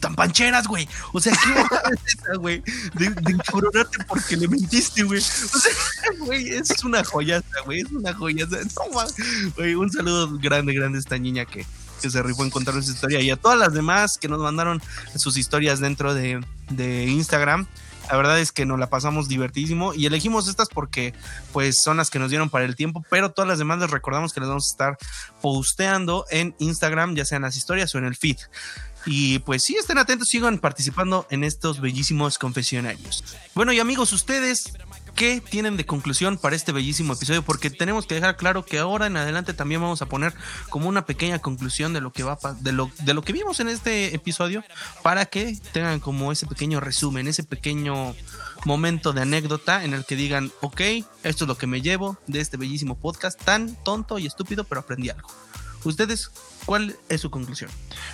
[0.00, 0.88] tan pancheras, güey.
[1.12, 1.60] O sea, ¿qué
[1.94, 2.60] es esa, güey?
[2.94, 5.20] De, de encabronarte porque le mentiste, güey.
[5.20, 5.72] O sea,
[6.18, 7.80] güey, es una joyaza, güey.
[7.80, 8.56] Es una joyaza.
[8.74, 11.64] No, güey, un saludo grande, grande a esta niña que,
[12.00, 13.20] que se rifó en contar esa historia.
[13.20, 14.82] Y a todas las demás que nos mandaron
[15.16, 17.66] sus historias dentro de, de Instagram.
[18.10, 21.12] La verdad es que nos la pasamos divertidísimo y elegimos estas porque
[21.52, 24.32] pues son las que nos dieron para el tiempo, pero todas las demás les recordamos
[24.32, 24.98] que les vamos a estar
[25.42, 28.36] posteando en Instagram, ya sea en las historias o en el feed.
[29.06, 33.24] Y pues sí, estén atentos, sigan participando en estos bellísimos confesionarios.
[33.54, 34.72] Bueno, y amigos, ustedes,
[35.16, 37.42] ¿qué tienen de conclusión para este bellísimo episodio?
[37.42, 40.34] Porque tenemos que dejar claro que ahora en adelante también vamos a poner
[40.68, 43.68] como una pequeña conclusión de lo que va de lo, de lo que vimos en
[43.68, 44.62] este episodio
[45.02, 48.14] para que tengan como ese pequeño resumen, ese pequeño
[48.66, 50.80] momento de anécdota en el que digan, ok,
[51.22, 54.82] esto es lo que me llevo de este bellísimo podcast tan tonto y estúpido, pero
[54.82, 55.28] aprendí algo.
[55.84, 56.30] Ustedes,
[56.66, 57.70] ¿cuál es su conclusión?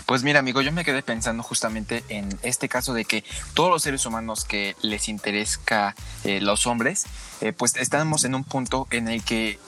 [0.07, 3.25] Pues mira, amigo, yo me quedé pensando justamente en este caso de que
[3.55, 5.95] todos los seres humanos que les interesa
[6.25, 7.07] eh, los hombres,
[7.41, 9.59] eh, pues estamos en un punto en el que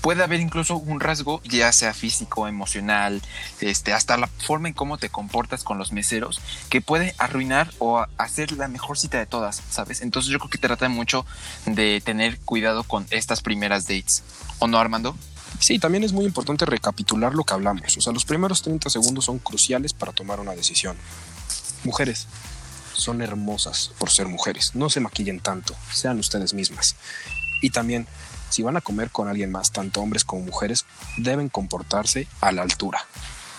[0.00, 3.20] puede haber incluso un rasgo, ya sea físico, emocional,
[3.60, 8.04] este, hasta la forma en cómo te comportas con los meseros, que puede arruinar o
[8.16, 10.00] hacer la mejor cita de todas, ¿sabes?
[10.00, 11.26] Entonces yo creo que trata mucho
[11.66, 14.22] de tener cuidado con estas primeras dates.
[14.58, 15.16] ¿O no, Armando?
[15.60, 17.96] Sí, también es muy importante recapitular lo que hablamos.
[17.96, 20.96] O sea, los primeros 30 segundos son cruciales para tomar una decisión.
[21.84, 22.26] Mujeres,
[22.94, 24.74] son hermosas por ser mujeres.
[24.74, 26.96] No se maquillen tanto, sean ustedes mismas.
[27.62, 28.06] Y también,
[28.48, 30.86] si van a comer con alguien más, tanto hombres como mujeres,
[31.18, 33.06] deben comportarse a la altura.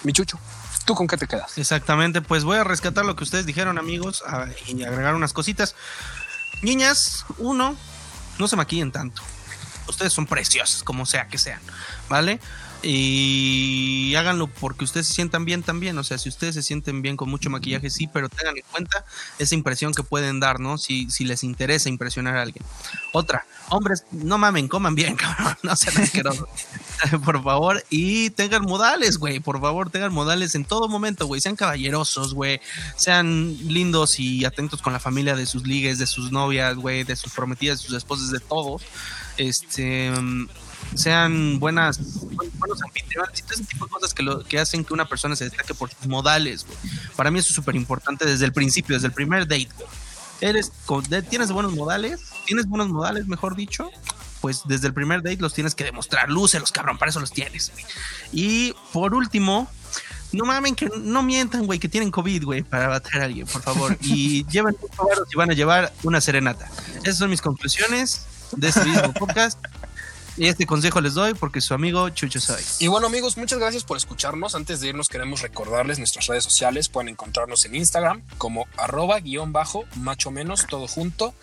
[0.04, 0.40] Mi chucho,
[0.86, 1.58] ¿tú con qué te quedas?
[1.60, 5.76] Exactamente, pues voy a rescatar lo que ustedes dijeron, amigos, a- y agregar unas cositas.
[6.64, 7.76] Niñas, uno,
[8.40, 9.22] no se maquillen tanto.
[9.92, 11.62] Ustedes son preciosas, como sea que sean,
[12.10, 12.40] ¿vale?
[12.84, 15.98] Y háganlo porque ustedes se sientan bien también.
[16.00, 19.06] O sea, si ustedes se sienten bien con mucho maquillaje, sí, pero tengan en cuenta
[19.38, 20.78] esa impresión que pueden dar, ¿no?
[20.80, 22.66] Si, si les interesa impresionar a alguien.
[23.14, 26.48] Otra, hombres, no mamen, coman bien, cabrón, no sean asquerosos.
[27.26, 31.56] por favor, y tengan modales, güey, por favor, tengan modales en todo momento, güey, sean
[31.56, 32.62] caballerosos, güey,
[32.96, 37.16] sean lindos y atentos con la familia de sus ligues, de sus novias, güey, de
[37.16, 38.82] sus prometidas, de sus esposas, de todos.
[39.38, 40.12] Este,
[40.96, 42.00] sean buenas,
[42.36, 45.08] buen- buenos anfitriones y todo ese tipo de cosas que, lo, que hacen que una
[45.08, 46.78] persona se destaque por sus modales, güey.
[47.16, 49.88] Para mí eso es súper importante desde el principio, desde el primer date, güey.
[50.42, 50.72] Eres,
[51.30, 53.90] tienes buenos modales, tienes buenos modales, mejor dicho,
[54.42, 56.30] pues desde el primer date los tienes que demostrar.
[56.30, 57.72] Lúcelos, cabrón, para eso los tienes.
[57.72, 57.86] güey.
[58.32, 59.70] Y por último,
[60.32, 63.62] no mamen que no mientan, güey, que tienen COVID, güey, para bater a alguien, por
[63.62, 63.96] favor.
[64.02, 64.94] Y lleven mucho
[65.30, 66.70] si van a llevar una serenata.
[67.04, 68.26] Esas son mis conclusiones
[68.58, 69.60] de este mismo podcast.
[70.38, 72.64] Y este consejo les doy porque su amigo Chucho soy.
[72.80, 74.56] Y bueno amigos, muchas gracias por escucharnos.
[74.56, 76.88] Antes de irnos queremos recordarles nuestras redes sociales.
[76.88, 81.34] Pueden encontrarnos en Instagram como arroba guion bajo macho menos todo junto.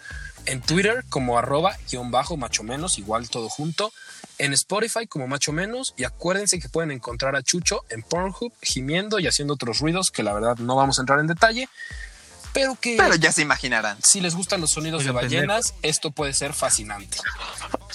[0.47, 3.93] En Twitter como arroba guion bajo macho menos igual todo junto.
[4.39, 5.93] En Spotify como macho menos.
[5.99, 10.23] Y acuérdense que pueden encontrar a Chucho en Pornhub gimiendo y haciendo otros ruidos que
[10.23, 11.69] la verdad no vamos a entrar en detalle.
[12.59, 13.99] Pero que Pero ya se imaginarán.
[14.03, 17.19] si les gustan los sonidos de ballenas, esto puede ser fascinante.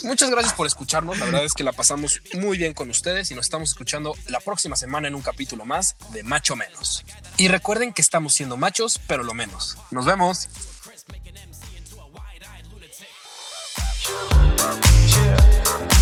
[0.04, 1.18] Muchas gracias por escucharnos.
[1.20, 4.40] La verdad es que la pasamos muy bien con ustedes y nos estamos escuchando la
[4.40, 7.04] próxima semana en un capítulo más de Macho Menos.
[7.38, 9.78] Y recuerden que estamos siendo machos, pero lo menos.
[9.92, 10.48] Nos vemos.
[15.14, 15.93] Yeah.